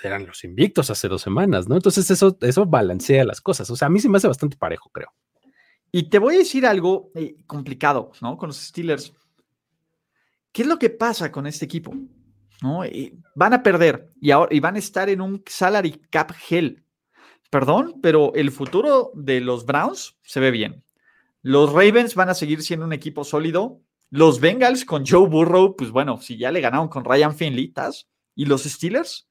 eran 0.04 0.26
los 0.26 0.44
invictos 0.44 0.90
hace 0.90 1.08
dos 1.08 1.22
semanas, 1.22 1.68
¿no? 1.68 1.76
Entonces 1.76 2.10
eso, 2.10 2.38
eso 2.42 2.66
balancea 2.66 3.24
las 3.26 3.42
cosas. 3.42 3.70
O 3.70 3.76
sea, 3.76 3.88
a 3.88 3.90
mí 3.90 4.00
se 4.00 4.10
me 4.10 4.18
hace 4.18 4.28
bastante 4.28 4.58
parejo, 4.58 4.90
creo. 4.90 5.14
Y 5.92 6.10
te 6.10 6.20
voy 6.20 6.36
a 6.36 6.40
decir 6.40 6.66
algo 6.66 7.12
eh, 7.16 7.38
complicado, 7.46 8.12
¿no? 8.22 8.38
Con 8.38 8.48
los 8.48 8.58
Steelers. 8.58 9.14
¿Qué 10.52 10.64
es 10.64 10.68
lo 10.68 10.80
que 10.80 10.90
pasa 10.90 11.32
con 11.32 11.48
este 11.48 11.66
equipo? 11.66 11.94
¿No? 12.62 12.86
Y 12.86 13.20
van 13.36 13.54
a 13.54 13.64
perder 13.64 14.10
y, 14.20 14.32
ahora, 14.32 14.54
y 14.54 14.60
van 14.60 14.76
a 14.76 14.80
estar 14.80 15.10
en 15.10 15.22
un 15.22 15.44
salary 15.46 16.02
cap 16.10 16.32
hell. 16.50 16.84
Perdón, 17.50 18.00
pero 18.02 18.34
el 18.34 18.52
futuro 18.52 19.12
de 19.14 19.40
los 19.40 19.66
Browns 19.66 20.18
se 20.24 20.40
ve 20.40 20.52
bien. 20.52 20.84
Los 21.42 21.72
Ravens 21.72 22.16
van 22.16 22.30
a 22.30 22.34
seguir 22.34 22.62
siendo 22.62 22.86
un 22.86 22.94
equipo 22.94 23.24
sólido. 23.24 23.80
Los 24.10 24.40
Bengals 24.40 24.84
con 24.84 25.06
Joe 25.06 25.30
Burrow, 25.30 25.76
pues 25.76 25.92
bueno, 25.92 26.18
si 26.18 26.38
ya 26.38 26.52
le 26.52 26.62
ganaron 26.62 26.90
con 26.90 27.06
Ryan 27.06 27.36
Finley. 27.36 27.74
Y 28.36 28.46
los 28.46 28.64
Steelers, 28.64 29.30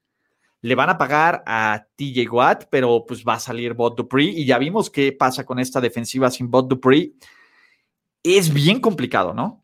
le 0.67 0.75
van 0.75 0.91
a 0.91 0.99
pagar 0.99 1.45
a 1.47 1.87
TJ 1.95 2.29
Watt, 2.29 2.65
pero 2.69 3.05
pues 3.07 3.23
va 3.23 3.35
a 3.35 3.41
salir 3.41 3.75
Bot 3.75 3.97
Dupree 3.97 4.31
y 4.31 4.45
ya 4.45 4.59
vimos 4.59 4.91
qué 4.91 5.13
pasa 5.13 5.47
con 5.47 5.61
esta 5.61 5.81
defensiva 5.81 6.29
sin 6.29 6.51
Bot 6.51 6.67
Dupree. 6.67 7.13
Es 8.21 8.53
bien 8.53 8.81
complicado, 8.81 9.33
¿no? 9.33 9.63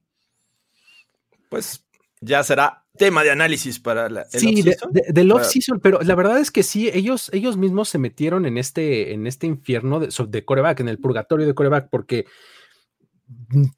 Pues 1.48 1.84
ya 2.20 2.44
será 2.44 2.84
tema 2.96 3.24
de 3.24 3.32
análisis 3.32 3.80
para 3.80 4.08
la, 4.08 4.26
el 4.32 4.40
sí. 4.40 4.62
De, 4.62 4.76
de, 4.92 5.12
del 5.12 5.32
off-season, 5.32 5.80
pero 5.80 6.00
la 6.02 6.14
verdad 6.14 6.38
es 6.38 6.52
que 6.52 6.62
sí, 6.62 6.88
ellos, 6.92 7.30
ellos 7.32 7.56
mismos 7.56 7.88
se 7.88 7.98
metieron 7.98 8.46
en 8.46 8.56
este, 8.56 9.12
en 9.12 9.26
este 9.26 9.48
infierno 9.48 9.98
de, 9.98 10.08
de 10.28 10.44
coreback, 10.44 10.78
en 10.80 10.88
el 10.88 10.98
purgatorio 10.98 11.48
de 11.48 11.54
coreback, 11.54 11.88
porque 11.90 12.26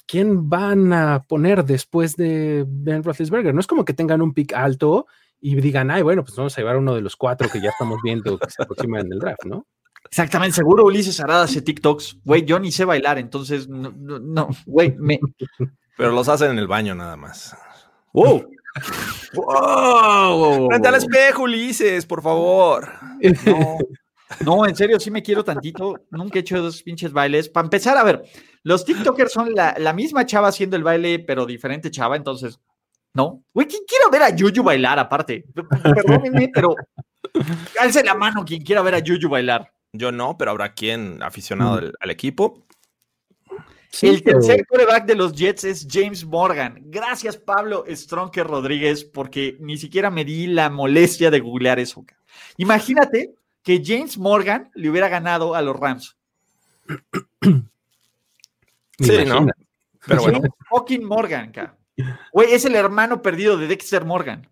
¿quién 0.07 0.51
van 0.51 0.93
a 0.93 1.23
poner 1.23 1.65
después 1.65 2.17
de 2.17 2.67
Ben 2.69 3.03
Roethlisberger? 3.03 3.55
No 3.55 3.61
es 3.61 3.67
como 3.67 3.87
que 3.87 3.95
tengan 3.95 4.21
un 4.21 4.35
pick 4.35 4.53
alto 4.53 5.07
y 5.47 5.55
digan, 5.57 5.91
ay, 5.91 6.01
bueno, 6.01 6.25
pues 6.25 6.35
vamos 6.37 6.57
a 6.57 6.61
llevar 6.63 6.79
uno 6.79 6.95
de 6.95 7.03
los 7.03 7.17
cuatro 7.17 7.51
que 7.51 7.61
ya 7.61 7.69
estamos 7.69 8.01
viendo 8.03 8.39
que 8.39 8.49
se 8.49 8.63
aproximan 8.63 9.05
en 9.05 9.13
el 9.13 9.19
draft, 9.19 9.45
¿no? 9.45 9.67
Exactamente, 10.07 10.57
seguro 10.57 10.87
Ulises 10.87 11.21
Arada 11.21 11.45
hace 11.45 11.61
TikToks. 11.61 12.21
Güey, 12.25 12.47
yo 12.47 12.59
ni 12.59 12.73
sé 12.73 12.87
bailar, 12.87 13.19
entonces, 13.19 13.69
no, 13.69 14.49
güey, 14.65 14.97
me... 14.99 15.21
Pero 15.99 16.13
los 16.13 16.31
hacen 16.31 16.53
en 16.53 16.59
el 16.59 16.67
baño 16.67 16.95
nada 16.95 17.19
más. 17.19 17.55
¡Wow! 18.15 18.47
¡Wow! 19.35 20.69
Frente 20.69 20.89
al 20.89 20.95
espejo, 20.95 21.43
Ulises, 21.43 22.07
por 22.07 22.23
favor. 22.23 22.89
No, 23.45 23.79
no, 24.47 24.67
en 24.67 24.75
serio, 24.75 24.99
sí 24.99 25.11
me 25.11 25.23
quiero 25.23 25.45
tantito. 25.45 26.07
Nunca 26.11 26.39
he 26.39 26.41
hecho 26.41 26.57
esos 26.57 26.83
pinches 26.83 27.13
bailes. 27.13 27.51
Para 27.51 27.67
empezar, 27.67 27.99
a 27.99 28.03
ver, 28.03 28.25
los 28.63 28.87
TikTokers 28.87 29.31
son 29.31 29.55
la, 29.55 29.77
la 29.79 29.93
misma 29.93 30.25
chava 30.25 30.49
haciendo 30.49 30.77
el 30.77 30.85
baile, 30.85 31.19
pero 31.19 31.45
diferente 31.45 31.91
chava, 31.91 32.17
entonces 32.17 32.59
¿no? 33.15 33.43
Güey, 33.55 33.69
quiero 33.69 34.11
ver 34.11 34.23
a 34.23 34.31
Yuyu 34.31 34.63
bailar 34.63 34.99
aparte. 34.99 35.45
Perdónenme, 35.83 36.51
pero 36.55 36.75
alce 37.81 38.05
la 38.05 38.15
mano 38.15 38.45
quien 38.45 38.63
quiera 38.63 38.83
ver 38.83 38.97
a 38.97 38.99
Yuyu 38.99 39.29
bailar. 39.29 39.73
Yo 39.93 40.11
no, 40.13 40.37
pero 40.37 40.51
habrá 40.51 40.75
quien 40.75 41.23
aficionado 41.23 41.75
al, 41.75 41.95
al 42.01 42.11
equipo. 42.11 42.67
Sí, 43.91 44.09
el 44.09 44.25
tercer 44.25 44.67
coreback 44.67 45.07
de 45.07 45.15
los 45.15 45.33
Jets 45.35 45.63
es 45.63 45.87
James 45.89 46.25
Morgan. 46.25 46.81
Gracias, 46.87 47.37
Pablo 47.37 47.85
Stronker 47.89 48.45
Rodríguez, 48.45 49.05
porque 49.05 49.57
ni 49.61 49.79
siquiera 49.79 50.11
me 50.11 50.25
di 50.25 50.49
la 50.49 50.69
molestia 50.69 51.31
de 51.31 51.39
googlear 51.39 51.79
eso. 51.79 52.05
Imagínate 52.57 53.35
que 53.63 53.81
James 53.85 54.19
Morgan 54.19 54.69
le 54.75 54.91
hubiera 54.91 55.09
ganado 55.09 55.55
a 55.55 55.63
los 55.63 55.77
Rams. 55.77 56.17
sí, 58.99 59.25
¿no? 59.27 59.47
Pero 60.05 60.23
bueno. 60.23 60.41
Fucking 60.69 61.05
Morgan, 61.05 61.53
cara. 61.53 61.79
Güey, 62.33 62.53
es 62.53 62.65
el 62.65 62.75
hermano 62.75 63.23
perdido 63.23 63.57
de 63.57 63.67
Dexter 63.67 64.05
Morgan. 64.05 64.49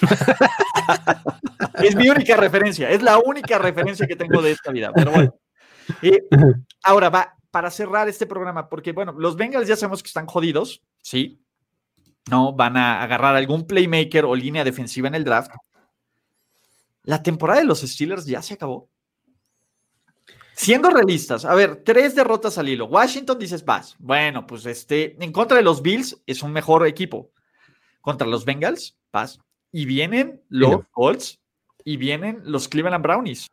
es 1.82 1.94
mi 1.94 2.08
única 2.08 2.36
referencia, 2.36 2.90
es 2.90 3.02
la 3.02 3.18
única 3.18 3.58
referencia 3.58 4.06
que 4.06 4.16
tengo 4.16 4.42
de 4.42 4.52
esta 4.52 4.72
vida. 4.72 4.92
Pero 4.92 5.12
bueno. 5.12 5.34
Ahora 6.82 7.10
va, 7.10 7.36
para 7.50 7.70
cerrar 7.70 8.08
este 8.08 8.26
programa, 8.26 8.68
porque 8.68 8.92
bueno, 8.92 9.14
los 9.16 9.36
Bengals 9.36 9.68
ya 9.68 9.76
sabemos 9.76 10.02
que 10.02 10.08
están 10.08 10.26
jodidos, 10.26 10.82
sí. 11.02 11.40
¿no? 12.30 12.52
Van 12.52 12.76
a 12.76 13.02
agarrar 13.02 13.36
algún 13.36 13.66
playmaker 13.66 14.24
o 14.24 14.34
línea 14.34 14.64
defensiva 14.64 15.08
en 15.08 15.14
el 15.14 15.24
draft. 15.24 15.52
La 17.04 17.22
temporada 17.22 17.60
de 17.60 17.66
los 17.66 17.82
Steelers 17.82 18.26
ya 18.26 18.42
se 18.42 18.54
acabó. 18.54 18.90
Siendo 20.56 20.88
realistas, 20.90 21.44
a 21.44 21.54
ver, 21.54 21.82
tres 21.84 22.14
derrotas 22.14 22.58
al 22.58 22.68
hilo. 22.68 22.86
Washington 22.86 23.38
dices, 23.38 23.64
vas. 23.64 23.96
Bueno, 23.98 24.46
pues 24.46 24.64
este, 24.66 25.16
en 25.22 25.32
contra 25.32 25.56
de 25.56 25.64
los 25.64 25.82
Bills 25.82 26.22
es 26.26 26.42
un 26.42 26.52
mejor 26.52 26.86
equipo. 26.86 27.32
Contra 28.00 28.26
los 28.26 28.44
Bengals, 28.44 28.96
vas. 29.12 29.40
Y 29.72 29.84
vienen 29.84 30.42
los 30.48 30.86
Colts 30.92 31.40
y 31.84 31.96
vienen 31.96 32.40
los 32.44 32.68
Cleveland 32.68 33.02
Brownies. 33.02 33.48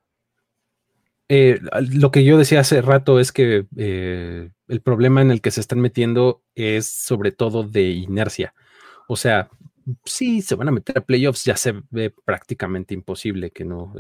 Eh, 1.28 1.60
lo 1.92 2.12
que 2.12 2.24
yo 2.24 2.38
decía 2.38 2.60
hace 2.60 2.82
rato 2.82 3.20
es 3.20 3.32
que 3.32 3.66
eh, 3.78 4.52
el 4.68 4.82
problema 4.82 5.22
en 5.22 5.32
el 5.32 5.42
que 5.42 5.52
se 5.52 5.62
están 5.62 5.80
metiendo 5.80 6.44
es 6.56 6.92
sobre 6.92 7.32
todo 7.32 7.64
de 7.64 7.90
inercia. 7.90 8.54
O 9.08 9.16
sea, 9.16 9.50
sí 10.06 10.42
se 10.42 10.56
van 10.56 10.68
a 10.68 10.72
meter 10.72 10.98
a 10.98 11.02
playoffs, 11.02 11.46
ya 11.46 11.56
se 11.58 11.74
ve 11.90 12.14
prácticamente 12.26 12.94
imposible 12.94 13.52
que 13.52 13.66
no, 13.66 13.94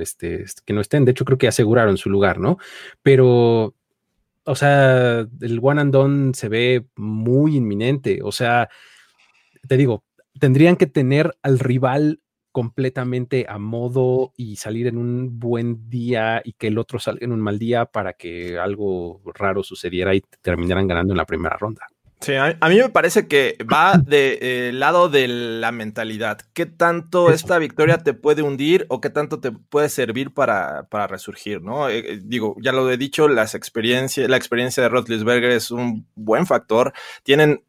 que 0.65 0.73
no 0.73 0.81
estén. 0.81 1.05
De 1.05 1.11
hecho, 1.11 1.25
creo 1.25 1.37
que 1.37 1.47
aseguraron 1.47 1.97
su 1.97 2.09
lugar, 2.09 2.39
¿no? 2.39 2.57
Pero, 3.01 3.75
o 4.43 4.55
sea, 4.55 5.27
el 5.41 5.59
one 5.61 5.81
and 5.81 5.93
done 5.93 6.33
se 6.33 6.49
ve 6.49 6.85
muy 6.95 7.57
inminente. 7.57 8.19
O 8.23 8.31
sea, 8.31 8.69
te 9.67 9.77
digo, 9.77 10.03
tendrían 10.39 10.75
que 10.75 10.87
tener 10.87 11.37
al 11.41 11.59
rival 11.59 12.21
completamente 12.51 13.45
a 13.47 13.57
modo 13.57 14.33
y 14.35 14.57
salir 14.57 14.87
en 14.87 14.97
un 14.97 15.39
buen 15.39 15.89
día 15.89 16.41
y 16.43 16.53
que 16.53 16.67
el 16.67 16.77
otro 16.77 16.99
salga 16.99 17.25
en 17.25 17.31
un 17.31 17.39
mal 17.39 17.57
día 17.57 17.85
para 17.85 18.13
que 18.13 18.59
algo 18.59 19.21
raro 19.33 19.63
sucediera 19.63 20.13
y 20.13 20.21
terminaran 20.41 20.87
ganando 20.87 21.13
en 21.13 21.17
la 21.17 21.25
primera 21.25 21.55
ronda. 21.57 21.87
Sí, 22.21 22.33
a, 22.35 22.55
mí 22.69 22.77
me 22.77 22.89
parece 22.89 23.27
que 23.27 23.57
va 23.71 23.93
del 23.93 24.05
de, 24.05 24.67
eh, 24.67 24.73
lado 24.73 25.09
de 25.09 25.27
la 25.27 25.71
mentalidad. 25.71 26.37
¿Qué 26.53 26.67
tanto 26.67 27.31
esta 27.31 27.57
victoria 27.57 27.97
te 27.97 28.13
puede 28.13 28.43
hundir 28.43 28.85
o 28.89 29.01
qué 29.01 29.09
tanto 29.09 29.39
te 29.39 29.51
puede 29.51 29.89
servir 29.89 30.31
para, 30.31 30.83
para 30.83 31.07
resurgir? 31.07 31.63
¿no? 31.63 31.89
Eh, 31.89 31.97
eh, 32.05 32.19
digo, 32.23 32.55
ya 32.61 32.73
lo 32.73 32.91
he 32.91 32.97
dicho, 32.97 33.27
las 33.27 33.55
experiencias, 33.55 34.29
la 34.29 34.37
experiencia 34.37 34.83
de 34.83 34.89
Rotlisberger 34.89 35.49
es 35.49 35.71
un 35.71 36.05
buen 36.13 36.45
factor. 36.45 36.93
Tienen 37.23 37.63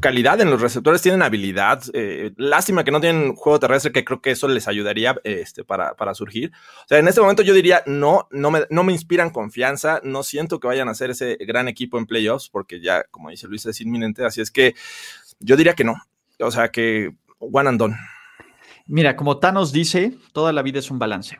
calidad 0.00 0.40
en 0.40 0.50
los 0.50 0.60
receptores, 0.60 1.02
tienen 1.02 1.22
habilidad. 1.22 1.82
Eh, 1.92 2.32
lástima 2.36 2.84
que 2.84 2.90
no 2.90 3.00
tienen 3.00 3.34
juego 3.34 3.58
terrestre, 3.58 3.92
que 3.92 4.04
creo 4.04 4.20
que 4.20 4.32
eso 4.32 4.48
les 4.48 4.68
ayudaría 4.68 5.16
este, 5.24 5.64
para, 5.64 5.94
para, 5.94 6.14
surgir. 6.14 6.52
O 6.84 6.88
sea, 6.88 6.98
en 6.98 7.08
este 7.08 7.20
momento 7.20 7.42
yo 7.42 7.54
diría, 7.54 7.82
no, 7.86 8.28
no 8.30 8.50
me, 8.50 8.66
no 8.70 8.84
me 8.84 8.92
inspiran 8.92 9.30
confianza, 9.30 10.00
no 10.04 10.22
siento 10.22 10.60
que 10.60 10.68
vayan 10.68 10.88
a 10.88 10.94
ser 10.94 11.10
ese 11.10 11.36
gran 11.40 11.68
equipo 11.68 11.98
en 11.98 12.06
playoffs, 12.06 12.48
porque 12.48 12.80
ya, 12.80 13.04
como 13.10 13.30
dice 13.30 13.48
Luis, 13.48 13.64
es 13.66 13.80
inminente. 13.80 14.24
Así 14.24 14.40
es 14.40 14.50
que 14.50 14.74
yo 15.40 15.56
diría 15.56 15.74
que 15.74 15.84
no. 15.84 15.96
O 16.40 16.50
sea, 16.50 16.70
que 16.70 17.14
one 17.38 17.68
and 17.68 17.78
done. 17.78 17.96
Mira, 18.86 19.16
como 19.16 19.38
Thanos 19.38 19.72
dice, 19.72 20.16
toda 20.32 20.52
la 20.52 20.62
vida 20.62 20.78
es 20.78 20.90
un 20.90 20.98
balance, 20.98 21.38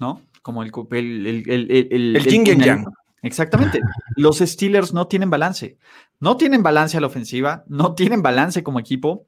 ¿no? 0.00 0.22
Como 0.42 0.62
el, 0.62 0.70
el, 0.92 1.26
el, 1.48 1.70
el, 1.70 2.16
el 2.16 2.24
yin 2.24 2.46
y 2.46 2.64
yang. 2.64 2.86
Exactamente. 3.22 3.80
Los 4.16 4.38
Steelers 4.38 4.92
no 4.92 5.06
tienen 5.06 5.30
balance. 5.30 5.78
No 6.20 6.36
tienen 6.36 6.62
balance 6.62 6.96
a 6.96 7.00
la 7.00 7.06
ofensiva, 7.06 7.64
no 7.66 7.94
tienen 7.94 8.22
balance 8.22 8.62
como 8.62 8.80
equipo. 8.80 9.26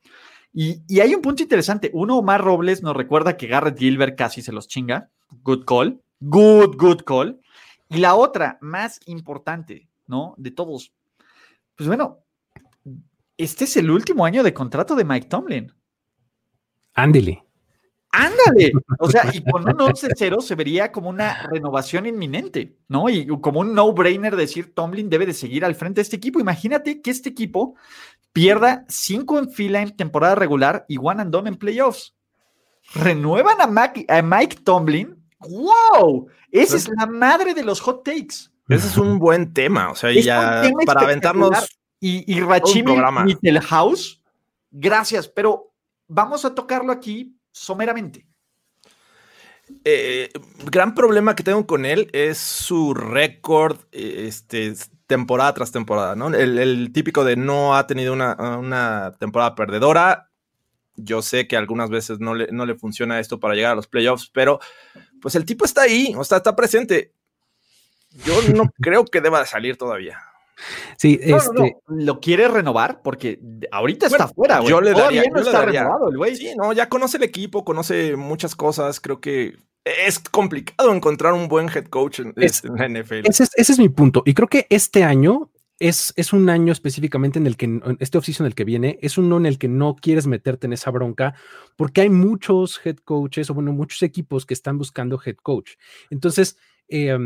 Y, 0.52 1.00
hay 1.00 1.14
un 1.14 1.22
punto 1.22 1.42
interesante. 1.42 1.90
Uno, 1.94 2.18
Omar 2.18 2.42
Robles 2.42 2.82
nos 2.82 2.96
recuerda 2.96 3.36
que 3.36 3.46
Garrett 3.46 3.78
Gilbert 3.78 4.16
casi 4.16 4.42
se 4.42 4.52
los 4.52 4.68
chinga. 4.68 5.10
Good 5.42 5.64
call. 5.64 6.02
Good, 6.20 6.76
good 6.76 7.02
call. 7.04 7.40
Y 7.88 7.98
la 7.98 8.14
otra, 8.14 8.58
más 8.60 9.00
importante, 9.06 9.88
¿no? 10.06 10.34
De 10.36 10.50
todos. 10.50 10.92
Pues 11.74 11.86
bueno, 11.86 12.18
este 13.36 13.64
es 13.64 13.76
el 13.76 13.90
último 13.90 14.24
año 14.24 14.42
de 14.42 14.54
contrato 14.54 14.94
de 14.94 15.04
Mike 15.04 15.28
Tomlin. 15.28 15.72
Ándele. 16.94 17.44
Ándale. 18.12 18.72
O 18.98 19.10
sea, 19.10 19.30
y 19.32 19.42
con 19.42 19.62
un 19.62 19.78
11-0 19.78 20.42
se 20.42 20.54
vería 20.54 20.92
como 20.92 21.08
una 21.08 21.46
renovación 21.50 22.04
inminente, 22.04 22.76
¿no? 22.86 23.08
Y 23.08 23.26
como 23.40 23.60
un 23.60 23.74
no-brainer 23.74 24.36
decir 24.36 24.74
Tomlin 24.74 25.08
debe 25.08 25.24
de 25.24 25.32
seguir 25.32 25.64
al 25.64 25.74
frente 25.74 26.00
de 26.00 26.02
este 26.02 26.16
equipo. 26.16 26.38
Imagínate 26.38 27.00
que 27.00 27.10
este 27.10 27.30
equipo 27.30 27.74
pierda 28.34 28.84
cinco 28.88 29.38
en 29.38 29.50
fila 29.50 29.80
en 29.80 29.96
temporada 29.96 30.34
regular 30.34 30.84
y 30.88 30.98
one 30.98 31.22
and 31.22 31.32
done 31.32 31.48
en 31.48 31.56
playoffs. 31.56 32.14
Renuevan 32.94 33.56
a, 33.60 34.22
Mike 34.22 34.58
Tomlin. 34.62 35.16
¡Wow! 35.40 36.28
Esa 36.50 36.76
es 36.76 36.90
la 36.94 37.06
madre 37.06 37.54
de 37.54 37.64
los 37.64 37.80
hot 37.80 38.04
takes. 38.04 38.50
Ese 38.68 38.88
es 38.88 38.98
un 38.98 39.18
buen 39.18 39.54
tema. 39.54 39.90
O 39.90 39.94
sea, 39.94 40.12
ya 40.12 40.62
para 40.84 41.00
aventarnos. 41.00 41.66
Y, 41.98 42.24
y 42.30 42.40
Rachimi 42.40 42.94
House, 43.62 44.20
gracias, 44.70 45.28
pero 45.28 45.72
vamos 46.08 46.44
a 46.44 46.52
tocarlo 46.52 46.92
aquí 46.92 47.36
someramente. 47.52 48.26
Eh, 49.84 50.30
gran 50.64 50.94
problema 50.94 51.34
que 51.34 51.44
tengo 51.44 51.66
con 51.66 51.86
él 51.86 52.10
es 52.12 52.38
su 52.38 52.94
récord 52.94 53.78
este, 53.92 54.74
temporada 55.06 55.54
tras 55.54 55.72
temporada, 55.72 56.14
¿no? 56.16 56.28
El, 56.28 56.92
típico 56.92 57.24
de 57.24 57.36
no 57.36 57.76
ha 57.76 57.86
tenido 57.86 58.12
una, 58.12 59.14
temporada 59.18 59.54
perdedora. 59.54 60.30
Yo 60.96 61.22
sé 61.22 61.48
que 61.48 61.56
algunas 61.56 61.90
veces 61.90 62.18
no 62.20 62.34
le, 62.34 62.48
no 62.52 62.66
le, 62.66 62.74
funciona 62.74 63.18
esto 63.18 63.40
para 63.40 63.54
llegar 63.54 63.72
a 63.72 63.76
los 63.76 63.86
playoffs, 63.86 64.30
pero 64.32 64.60
pues 65.20 65.34
el 65.34 65.46
tipo 65.46 65.64
está 65.64 65.82
ahí, 65.82 66.14
o 66.16 66.24
sea, 66.24 66.38
está 66.38 66.54
presente. 66.54 67.14
Yo 68.24 68.34
no 68.54 68.64
creo 68.80 69.04
que 69.04 69.20
deba 69.20 69.44
salir 69.46 69.76
todavía. 69.76 70.18
Sí, 70.96 71.18
este... 71.20 71.76
lo 71.88 72.20
quiere 72.20 72.48
renovar 72.48 73.02
porque 73.02 73.40
ahorita 73.70 74.06
está 74.06 74.28
fuera, 74.28 74.62
Yo 74.62 74.80
le 74.80 74.92
daría, 74.92 75.24
no 75.32 75.40
está 75.40 75.64
renovado 75.64 76.10
el 76.10 76.16
güey. 76.16 76.36
Sí, 76.36 76.54
no, 76.56 76.72
ya 76.72 76.88
conoce 76.88 77.16
el 77.16 77.22
equipo, 77.22 77.64
conoce 77.64 78.16
muchas 78.16 78.54
cosas. 78.54 79.00
Creo 79.00 79.20
que 79.20 79.56
es 79.84 80.18
complicado 80.18 80.92
encontrar 80.92 81.32
un 81.32 81.48
buen 81.48 81.68
head 81.68 81.86
coach 81.86 82.20
en, 82.20 82.34
la 82.36 82.88
NFL. 82.88 83.26
Ese 83.28 83.46
es, 83.56 83.78
mi 83.78 83.88
punto. 83.88 84.22
Y 84.24 84.34
creo 84.34 84.48
que 84.48 84.66
este 84.70 85.04
año 85.04 85.50
es, 85.78 86.12
es, 86.16 86.32
un 86.32 86.48
año 86.48 86.72
específicamente 86.72 87.38
en 87.38 87.46
el 87.46 87.56
que, 87.56 87.80
este 87.98 88.18
offseason 88.18 88.46
en 88.46 88.50
el 88.50 88.54
que 88.54 88.64
viene, 88.64 88.98
es 89.02 89.18
uno 89.18 89.36
en 89.36 89.46
el 89.46 89.58
que 89.58 89.68
no 89.68 89.96
quieres 89.96 90.26
meterte 90.26 90.66
en 90.66 90.72
esa 90.72 90.90
bronca 90.90 91.34
porque 91.76 92.02
hay 92.02 92.10
muchos 92.10 92.80
head 92.84 92.96
coaches 92.98 93.50
o 93.50 93.54
bueno, 93.54 93.72
muchos 93.72 94.02
equipos 94.02 94.46
que 94.46 94.54
están 94.54 94.78
buscando 94.78 95.20
head 95.24 95.36
coach. 95.42 95.72
Entonces, 96.10 96.56
eh, 96.88 97.18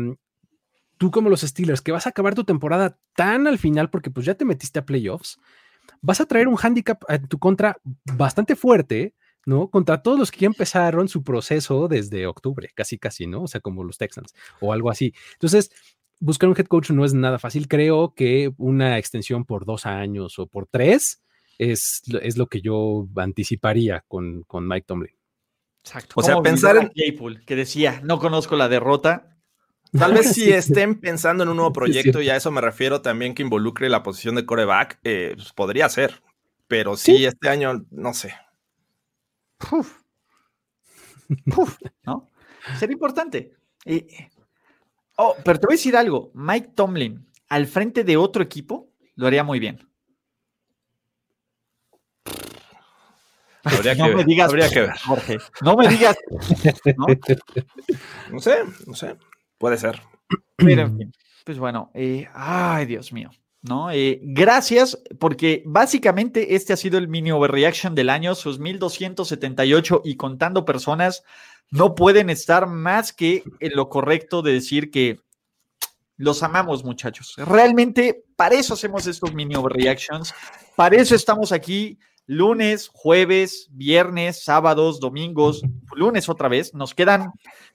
tú 0.97 1.11
como 1.11 1.29
los 1.29 1.41
Steelers, 1.41 1.81
que 1.81 1.91
vas 1.91 2.05
a 2.05 2.09
acabar 2.09 2.35
tu 2.35 2.43
temporada 2.43 2.99
tan 3.15 3.47
al 3.47 3.57
final 3.57 3.89
porque 3.89 4.11
pues 4.11 4.25
ya 4.25 4.35
te 4.35 4.45
metiste 4.45 4.79
a 4.79 4.85
playoffs, 4.85 5.39
vas 6.01 6.21
a 6.21 6.25
traer 6.25 6.47
un 6.47 6.57
handicap 6.61 7.03
en 7.09 7.27
tu 7.27 7.39
contra 7.39 7.77
bastante 8.15 8.55
fuerte, 8.55 9.15
¿no? 9.45 9.69
Contra 9.69 10.01
todos 10.01 10.19
los 10.19 10.31
que 10.31 10.41
ya 10.41 10.47
empezaron 10.47 11.07
su 11.07 11.23
proceso 11.23 11.87
desde 11.87 12.27
octubre, 12.27 12.69
casi, 12.75 12.97
casi, 12.97 13.27
¿no? 13.27 13.43
O 13.43 13.47
sea, 13.47 13.61
como 13.61 13.83
los 13.83 13.97
Texans 13.97 14.33
o 14.59 14.73
algo 14.73 14.89
así. 14.89 15.13
Entonces, 15.33 15.71
buscar 16.19 16.49
un 16.49 16.55
head 16.57 16.65
coach 16.65 16.91
no 16.91 17.05
es 17.05 17.13
nada 17.13 17.39
fácil. 17.39 17.67
Creo 17.67 18.13
que 18.13 18.51
una 18.57 18.97
extensión 18.97 19.45
por 19.45 19.65
dos 19.65 19.85
años 19.85 20.37
o 20.39 20.47
por 20.47 20.67
tres 20.67 21.23
es, 21.57 22.01
es 22.21 22.37
lo 22.37 22.47
que 22.47 22.61
yo 22.61 23.07
anticiparía 23.15 24.03
con, 24.07 24.43
con 24.43 24.67
Mike 24.67 24.85
Tomlin. 24.85 25.15
Exacto. 25.83 26.15
O 26.17 26.23
sea, 26.23 26.41
pensar 26.41 26.75
en 26.75 26.89
Claypool, 26.89 27.45
que 27.45 27.55
decía, 27.55 28.01
no 28.03 28.19
conozco 28.19 28.57
la 28.57 28.67
derrota, 28.67 29.36
Tal 29.91 30.13
vez 30.13 30.33
si 30.33 30.51
estén 30.53 30.99
pensando 30.99 31.43
en 31.43 31.49
un 31.49 31.57
nuevo 31.57 31.73
proyecto, 31.73 32.21
y 32.21 32.29
a 32.29 32.35
eso 32.35 32.51
me 32.51 32.61
refiero 32.61 33.01
también 33.01 33.33
que 33.35 33.43
involucre 33.43 33.89
la 33.89 34.03
posición 34.03 34.35
de 34.35 34.45
coreback, 34.45 34.99
eh, 35.03 35.33
pues, 35.35 35.53
podría 35.53 35.89
ser. 35.89 36.21
Pero 36.67 36.97
sí, 36.97 37.25
este 37.25 37.47
año, 37.47 37.85
no 37.91 38.13
sé. 38.13 38.33
¿No? 42.03 42.27
Sería 42.77 42.93
importante. 42.93 43.53
oh, 45.15 45.35
pero 45.45 45.59
te 45.59 45.67
voy 45.67 45.73
a 45.73 45.77
decir 45.77 45.95
algo. 45.95 46.31
Mike 46.33 46.71
Tomlin, 46.75 47.25
al 47.47 47.67
frente 47.67 48.03
de 48.03 48.17
otro 48.17 48.43
equipo, 48.43 48.89
lo 49.15 49.27
haría 49.27 49.45
muy 49.45 49.59
bien. 49.59 49.87
no 53.97 54.07
me 54.15 54.23
digas, 54.23 54.49
habría 54.49 54.69
que 54.69 54.81
ver. 54.81 54.97
Jorge, 55.05 55.37
no 55.61 55.75
me 55.75 55.87
digas. 55.87 56.17
no 58.29 58.39
sé, 58.39 58.57
no 58.85 58.93
sé. 58.93 59.15
Puede 59.57 59.77
ser. 59.77 60.01
pues 61.45 61.57
bueno, 61.59 61.91
eh, 61.93 62.27
ay, 62.33 62.85
Dios 62.85 63.13
mío. 63.13 63.31
¿no? 63.61 63.91
Eh, 63.91 64.19
gracias, 64.21 64.97
porque 65.19 65.63
básicamente 65.65 66.55
este 66.55 66.73
ha 66.73 66.77
sido 66.77 66.97
el 66.97 67.07
mini 67.07 67.31
overreaction 67.31 67.95
del 67.95 68.09
año, 68.09 68.35
sus 68.35 68.59
1278 68.59 70.01
y 70.05 70.15
contando 70.15 70.65
personas 70.65 71.23
no 71.69 71.95
pueden 71.95 72.29
estar 72.29 72.67
más 72.67 73.11
que 73.11 73.43
en 73.59 73.75
lo 73.75 73.89
correcto 73.89 74.41
de 74.41 74.53
decir 74.53 74.89
que 74.89 75.19
los 76.15 76.41
amamos, 76.43 76.83
muchachos. 76.83 77.35
Realmente, 77.37 78.23
para 78.35 78.55
eso 78.55 78.73
hacemos 78.73 79.05
estos 79.05 79.33
mini 79.33 79.55
overreactions, 79.55 80.33
para 80.75 80.95
eso 80.95 81.13
estamos 81.13 81.51
aquí 81.51 81.99
lunes, 82.25 82.89
jueves, 82.91 83.67
viernes, 83.71 84.43
sábados, 84.43 84.99
domingos, 84.99 85.61
lunes 85.95 86.29
otra 86.29 86.47
vez. 86.47 86.73
Nos 86.73 86.93
quedan 86.93 87.31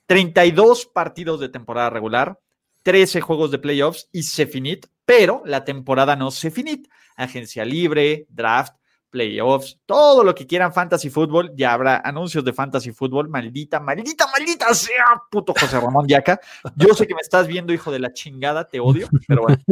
32 0.07 0.87
partidos 0.87 1.41
de 1.41 1.49
temporada 1.49 1.91
regular, 1.91 2.39
13 2.83 3.21
juegos 3.21 3.51
de 3.51 3.59
playoffs 3.59 4.09
y 4.13 4.25
se 4.25 4.47
finit, 4.47 4.87
pero 5.05 5.43
la 5.45 5.65
temporada 5.65 6.17
no 6.17 6.31
se 6.31 6.51
finit. 6.51 6.89
Agencia 7.17 7.65
libre, 7.65 8.27
draft, 8.29 8.75
playoffs, 9.13 9.79
todo 9.85 10.25
lo 10.25 10.35
que 10.35 10.47
quieran 10.47 10.73
fantasy 10.73 11.11
fútbol, 11.11 11.53
ya 11.55 11.75
habrá 11.75 12.01
anuncios 12.03 12.45
de 12.45 12.53
fantasy 12.53 12.93
fútbol, 12.93 13.29
maldita, 13.29 13.79
maldita, 13.79 14.27
maldita 14.27 14.75
sea, 14.75 15.05
puto 15.31 15.55
José 15.59 15.79
Ramón 15.79 16.09
Yaca. 16.09 16.41
Yo 16.77 16.95
sé 16.95 17.07
que 17.07 17.15
me 17.15 17.21
estás 17.21 17.47
viendo, 17.47 17.73
hijo 17.73 17.93
de 17.93 17.99
la 17.99 18.13
chingada, 18.13 18.69
te 18.69 18.81
odio, 18.81 19.09
pero 19.29 19.43
bueno. 19.43 19.63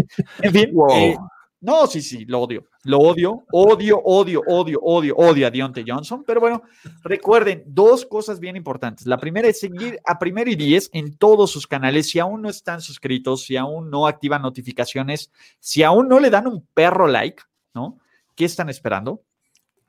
En 0.42 0.52
fin, 0.52 0.72
eh, 0.92 1.16
no, 1.60 1.86
sí, 1.86 2.00
sí, 2.00 2.24
lo 2.24 2.40
odio, 2.40 2.64
lo 2.84 2.98
odio, 2.98 3.44
odio, 3.52 4.00
odio, 4.02 4.42
odio, 4.46 4.80
odio, 4.80 5.14
odio 5.16 5.46
a 5.46 5.50
Deontay 5.50 5.84
Johnson, 5.86 6.24
pero 6.26 6.40
bueno, 6.40 6.62
recuerden 7.02 7.62
dos 7.66 8.06
cosas 8.06 8.40
bien 8.40 8.56
importantes. 8.56 9.06
La 9.06 9.18
primera 9.18 9.46
es 9.46 9.60
seguir 9.60 10.00
a 10.06 10.18
primero 10.18 10.50
y 10.50 10.56
diez 10.56 10.88
en 10.94 11.18
todos 11.18 11.50
sus 11.50 11.66
canales, 11.66 12.08
si 12.08 12.18
aún 12.18 12.40
no 12.40 12.48
están 12.48 12.80
suscritos, 12.80 13.42
si 13.42 13.58
aún 13.58 13.90
no 13.90 14.06
activan 14.06 14.40
notificaciones, 14.40 15.30
si 15.58 15.82
aún 15.82 16.08
no 16.08 16.18
le 16.18 16.30
dan 16.30 16.46
un 16.46 16.66
perro 16.72 17.06
like, 17.06 17.42
¿no? 17.74 17.98
¿Qué 18.34 18.46
están 18.46 18.70
esperando? 18.70 19.22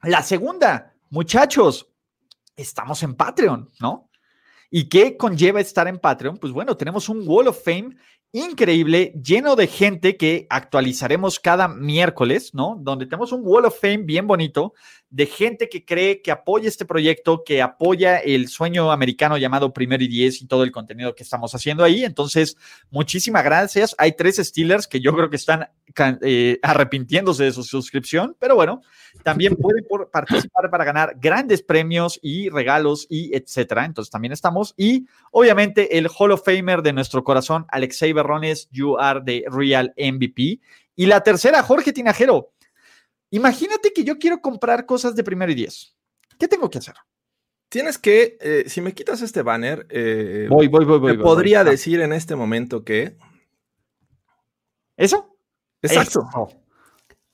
La 0.03 0.23
segunda, 0.23 0.93
muchachos, 1.09 1.87
estamos 2.57 3.01
en 3.03 3.15
Patreon, 3.15 3.69
¿no? 3.79 4.09
¿Y 4.69 4.89
qué 4.89 5.15
conlleva 5.15 5.61
estar 5.61 5.87
en 5.87 5.99
Patreon? 5.99 6.37
Pues 6.37 6.51
bueno, 6.51 6.75
tenemos 6.75 7.07
un 7.07 7.27
Wall 7.27 7.47
of 7.47 7.63
Fame 7.63 7.95
increíble, 8.31 9.13
lleno 9.21 9.55
de 9.55 9.67
gente 9.67 10.15
que 10.15 10.47
actualizaremos 10.49 11.39
cada 11.39 11.67
miércoles, 11.67 12.53
¿no? 12.53 12.77
Donde 12.79 13.05
tenemos 13.05 13.31
un 13.31 13.41
Wall 13.43 13.65
of 13.65 13.79
Fame 13.79 14.03
bien 14.03 14.27
bonito 14.27 14.73
de 15.11 15.25
gente 15.25 15.67
que 15.67 15.83
cree 15.83 16.21
que 16.21 16.31
apoya 16.31 16.69
este 16.69 16.85
proyecto, 16.85 17.43
que 17.43 17.61
apoya 17.61 18.17
el 18.17 18.47
sueño 18.47 18.93
americano 18.93 19.37
llamado 19.37 19.73
Primero 19.73 20.01
y 20.03 20.07
Diez 20.07 20.41
y 20.41 20.47
todo 20.47 20.63
el 20.63 20.71
contenido 20.71 21.13
que 21.13 21.23
estamos 21.23 21.53
haciendo 21.53 21.83
ahí. 21.83 22.05
Entonces, 22.05 22.55
muchísimas 22.89 23.43
gracias. 23.43 23.93
Hay 23.97 24.13
tres 24.13 24.37
Steelers 24.37 24.87
que 24.87 25.01
yo 25.01 25.13
creo 25.13 25.29
que 25.29 25.35
están 25.35 25.67
eh, 26.21 26.59
arrepintiéndose 26.63 27.43
de 27.43 27.51
su 27.51 27.63
suscripción, 27.63 28.37
pero 28.39 28.55
bueno, 28.55 28.81
también 29.21 29.57
pueden 29.57 29.85
participar 30.09 30.69
para 30.71 30.85
ganar 30.85 31.17
grandes 31.19 31.61
premios 31.61 32.17
y 32.21 32.47
regalos 32.47 33.05
y 33.09 33.35
etcétera. 33.35 33.83
Entonces, 33.83 34.09
también 34.09 34.31
estamos. 34.31 34.73
Y 34.77 35.07
obviamente, 35.31 35.97
el 35.97 36.07
Hall 36.07 36.31
of 36.31 36.45
Famer 36.45 36.81
de 36.81 36.93
nuestro 36.93 37.25
corazón, 37.25 37.65
Alexei 37.67 38.13
Berrones, 38.21 38.69
you 38.71 38.97
are 38.97 39.21
the 39.23 39.43
real 39.49 39.93
MVP. 39.97 40.59
Y 40.95 41.05
la 41.05 41.21
tercera, 41.21 41.63
Jorge 41.63 41.93
Tinajero. 41.93 42.51
Imagínate 43.31 43.93
que 43.93 44.03
yo 44.03 44.17
quiero 44.17 44.41
comprar 44.41 44.85
cosas 44.85 45.15
de 45.15 45.23
primero 45.23 45.51
y 45.51 45.55
diez. 45.55 45.95
¿Qué 46.37 46.47
tengo 46.47 46.69
que 46.69 46.79
hacer? 46.79 46.95
Tienes 47.69 47.97
que, 47.97 48.37
eh, 48.41 48.63
si 48.67 48.81
me 48.81 48.93
quitas 48.93 49.21
este 49.21 49.41
banner, 49.41 49.87
eh, 49.89 50.47
voy, 50.49 50.67
voy, 50.67 50.83
voy, 50.83 50.99
voy. 50.99 51.17
podría 51.17 51.63
decir 51.63 52.01
en 52.01 52.11
este 52.11 52.35
momento 52.35 52.83
que. 52.83 53.15
¿Eso? 54.97 55.37
Exacto. 55.81 56.27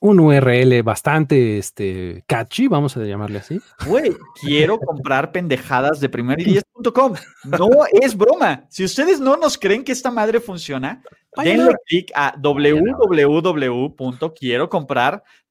Un 0.00 0.20
URL 0.20 0.80
bastante 0.84 1.58
este, 1.58 2.22
catchy, 2.28 2.68
vamos 2.68 2.96
a 2.96 3.04
llamarle 3.04 3.38
así. 3.38 3.60
Güey, 3.84 4.16
quiero 4.40 4.78
comprar 4.78 5.32
pendejadas 5.32 5.98
de 5.98 6.08
primer 6.08 6.40
y 6.40 6.60
No 7.44 7.68
es 7.90 8.16
broma. 8.16 8.64
Si 8.68 8.84
ustedes 8.84 9.18
no 9.18 9.36
nos 9.36 9.58
creen 9.58 9.82
que 9.82 9.90
esta 9.90 10.12
madre 10.12 10.38
funciona, 10.38 11.02
denle 11.42 11.74
clic 11.84 12.12
a 12.14 12.34
www.quiero 12.40 13.08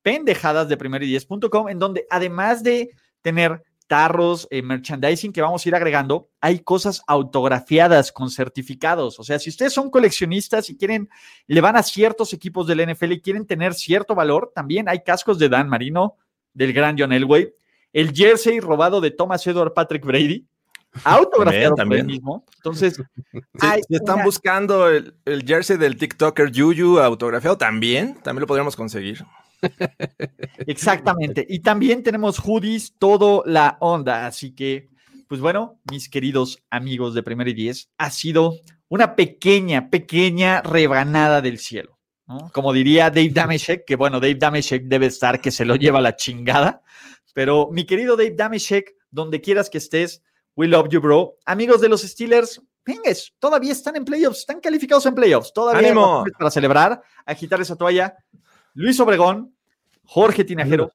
pendejadas 0.02 0.70
de 0.70 0.78
primer 0.78 1.04
y 1.04 1.08
diez.com, 1.08 1.68
en 1.68 1.80
donde 1.80 2.08
además 2.10 2.64
de 2.64 2.92
tener 3.22 3.62
tarros, 3.88 4.48
eh, 4.52 4.62
merchandising 4.62 5.32
que 5.32 5.42
vamos 5.42 5.66
a 5.66 5.70
ir 5.70 5.76
agregando, 5.76 6.30
hay 6.42 6.60
cosas 6.60 7.02
autografiadas 7.08 8.12
con 8.12 8.30
certificados. 8.30 9.20
O 9.20 9.24
sea, 9.24 9.40
si 9.40 9.50
ustedes 9.50 9.74
son 9.74 9.90
coleccionistas 9.90 10.70
y 10.70 10.78
quieren, 10.78 11.10
le 11.48 11.62
van 11.62 11.78
a 11.78 11.84
ciertos 11.84 12.34
equipos 12.34 12.68
del 12.68 12.82
NFL 12.82 13.14
y 13.14 13.22
quieren 13.22 13.48
tener 13.48 13.74
cierto 13.74 14.14
valor, 14.14 14.52
también 14.54 14.90
hay 14.90 15.04
cascos 15.04 15.40
de 15.40 15.50
Dan 15.50 15.70
Marino, 15.70 16.18
del 16.54 16.74
gran 16.74 16.98
John 17.00 17.14
Elway, 17.14 17.54
el 17.94 18.14
jersey 18.14 18.60
robado 18.60 19.02
de 19.02 19.12
Thomas 19.12 19.46
Edward 19.48 19.74
Patrick 19.74 20.06
Brady, 20.06 20.46
autografiado 21.04 21.76
también, 21.76 22.06
por 22.06 22.12
mismo. 22.12 22.46
Entonces, 22.58 23.02
si, 23.34 23.96
están 23.96 24.24
buscando 24.24 24.90
el, 24.90 25.16
el, 25.26 25.44
jersey 25.44 25.78
del 25.78 25.98
TikToker 25.98 26.52
Yuyu 26.52 27.00
autografiado, 27.00 27.58
también, 27.58 28.16
también 28.24 28.42
lo 28.42 28.48
podríamos 28.48 28.76
conseguir. 28.76 29.26
Exactamente. 30.68 31.46
Y 31.48 31.60
también 31.60 32.04
tenemos 32.04 32.40
hoodies, 32.40 32.96
todo 32.98 33.44
la 33.46 33.78
onda. 33.80 34.28
Así 34.28 34.54
que, 34.54 34.90
pues 35.28 35.42
bueno, 35.42 35.80
mis 35.92 36.10
queridos 36.10 36.64
amigos 36.70 37.14
de 37.14 37.24
Primer 37.24 37.48
y 37.48 37.54
Diez, 37.54 37.90
ha 37.98 38.10
sido 38.12 38.56
una 38.90 39.16
pequeña, 39.16 39.90
pequeña 39.90 40.62
rebanada 40.62 41.42
del 41.42 41.60
cielo. 41.60 41.98
Como 42.52 42.74
diría 42.74 43.10
Dave 43.10 43.30
Dameshek, 43.30 43.86
que 43.86 43.96
bueno, 43.96 44.20
Dave 44.20 44.36
Dameshek 44.36 44.84
debe 44.84 45.06
estar 45.06 45.40
que 45.40 45.50
se 45.50 45.64
lo 45.64 45.76
lleva 45.78 46.02
la 46.02 46.18
chingada. 46.18 46.82
Pero 47.34 47.70
mi 47.72 47.86
querido 47.86 48.18
Dave 48.18 48.36
Dameshek, 48.36 48.96
donde 49.10 49.40
quieras 49.40 49.70
que 49.70 49.78
estés, 49.78 50.22
we 50.56 50.68
love 50.68 50.90
you, 50.90 51.00
bro. 51.00 51.38
Amigos 51.46 51.80
de 51.80 51.88
los 51.88 52.02
Steelers, 52.02 52.62
vengas, 52.86 53.34
todavía 53.40 53.72
están 53.72 53.96
en 53.96 54.04
playoffs, 54.04 54.40
están 54.40 54.60
calificados 54.60 55.06
en 55.06 55.16
playoffs. 55.16 55.54
Todavía 55.54 55.94
para 56.38 56.52
celebrar, 56.52 57.02
agitar 57.26 57.62
esa 57.62 57.76
toalla. 57.78 58.16
Luis 58.74 59.00
Obregón, 59.00 59.56
Jorge 60.04 60.44
Tinajero, 60.44 60.92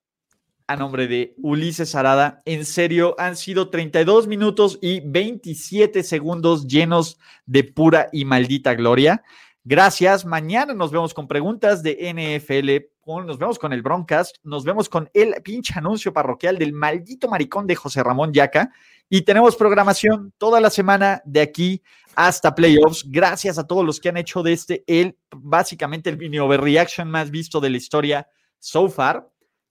a 0.66 0.76
nombre 0.76 1.06
de 1.06 1.34
Ulises 1.42 1.94
Arada. 1.94 2.40
En 2.44 2.64
serio, 2.64 3.14
han 3.18 3.36
sido 3.36 3.68
32 3.70 4.26
minutos 4.26 4.78
y 4.80 5.00
27 5.00 6.02
segundos 6.02 6.66
llenos 6.66 7.18
de 7.46 7.64
pura 7.64 8.08
y 8.12 8.24
maldita 8.24 8.74
gloria. 8.74 9.22
Gracias. 9.64 10.24
Mañana 10.24 10.74
nos 10.74 10.90
vemos 10.90 11.14
con 11.14 11.28
preguntas 11.28 11.82
de 11.82 12.12
NFL. 12.12 12.90
Nos 13.26 13.38
vemos 13.38 13.58
con 13.58 13.72
el 13.72 13.82
Broncast. 13.82 14.36
Nos 14.42 14.64
vemos 14.64 14.88
con 14.88 15.08
el 15.14 15.34
pinche 15.42 15.74
anuncio 15.76 16.12
parroquial 16.12 16.58
del 16.58 16.72
maldito 16.72 17.28
maricón 17.28 17.66
de 17.66 17.76
José 17.76 18.02
Ramón 18.02 18.32
Yaca. 18.32 18.72
Y 19.14 19.20
tenemos 19.20 19.56
programación 19.56 20.32
toda 20.38 20.58
la 20.58 20.70
semana 20.70 21.20
de 21.26 21.42
aquí 21.42 21.82
hasta 22.14 22.54
playoffs. 22.54 23.04
Gracias 23.06 23.58
a 23.58 23.66
todos 23.66 23.84
los 23.84 24.00
que 24.00 24.08
han 24.08 24.16
hecho 24.16 24.42
de 24.42 24.54
este 24.54 24.84
el 24.86 25.18
básicamente 25.36 26.08
el 26.08 26.16
mini 26.16 26.38
overreaction 26.38 27.10
más 27.10 27.30
visto 27.30 27.60
de 27.60 27.68
la 27.68 27.76
historia 27.76 28.26
so 28.58 28.88
far. 28.88 29.28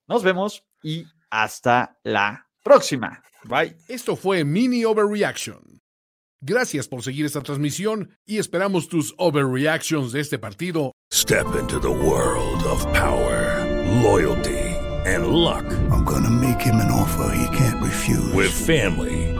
Nos 0.08 0.22
vemos 0.22 0.64
y 0.84 1.06
hasta 1.32 1.98
la 2.04 2.48
próxima. 2.62 3.24
Bye. 3.46 3.76
Esto 3.88 4.16
fue 4.16 4.46
Mini 4.46 4.86
Overreaction. 4.86 5.82
Gracias 6.40 6.88
por 6.88 7.02
seguir 7.02 7.26
esta 7.26 7.42
transmisión 7.42 8.16
y 8.28 8.38
esperamos 8.38 8.90
tus 8.90 9.16
overreactions 9.18 10.12
de 10.12 10.20
este 10.20 10.38
partido. 10.38 10.92
Step 11.12 11.48
into 11.60 11.80
the 11.80 11.90
world 11.90 12.64
of 12.66 12.86
power, 12.94 13.66
loyalty 14.04 14.78
and 15.08 15.30
luck. 15.30 15.66
I'm 15.90 16.04
gonna 16.06 16.30
make 16.30 16.62
him 16.62 16.76
an 16.76 16.92
offer 16.92 17.34
he 17.36 17.58
can't 17.58 17.82
refuse. 17.82 18.32
With 18.34 18.52
family 18.52 19.31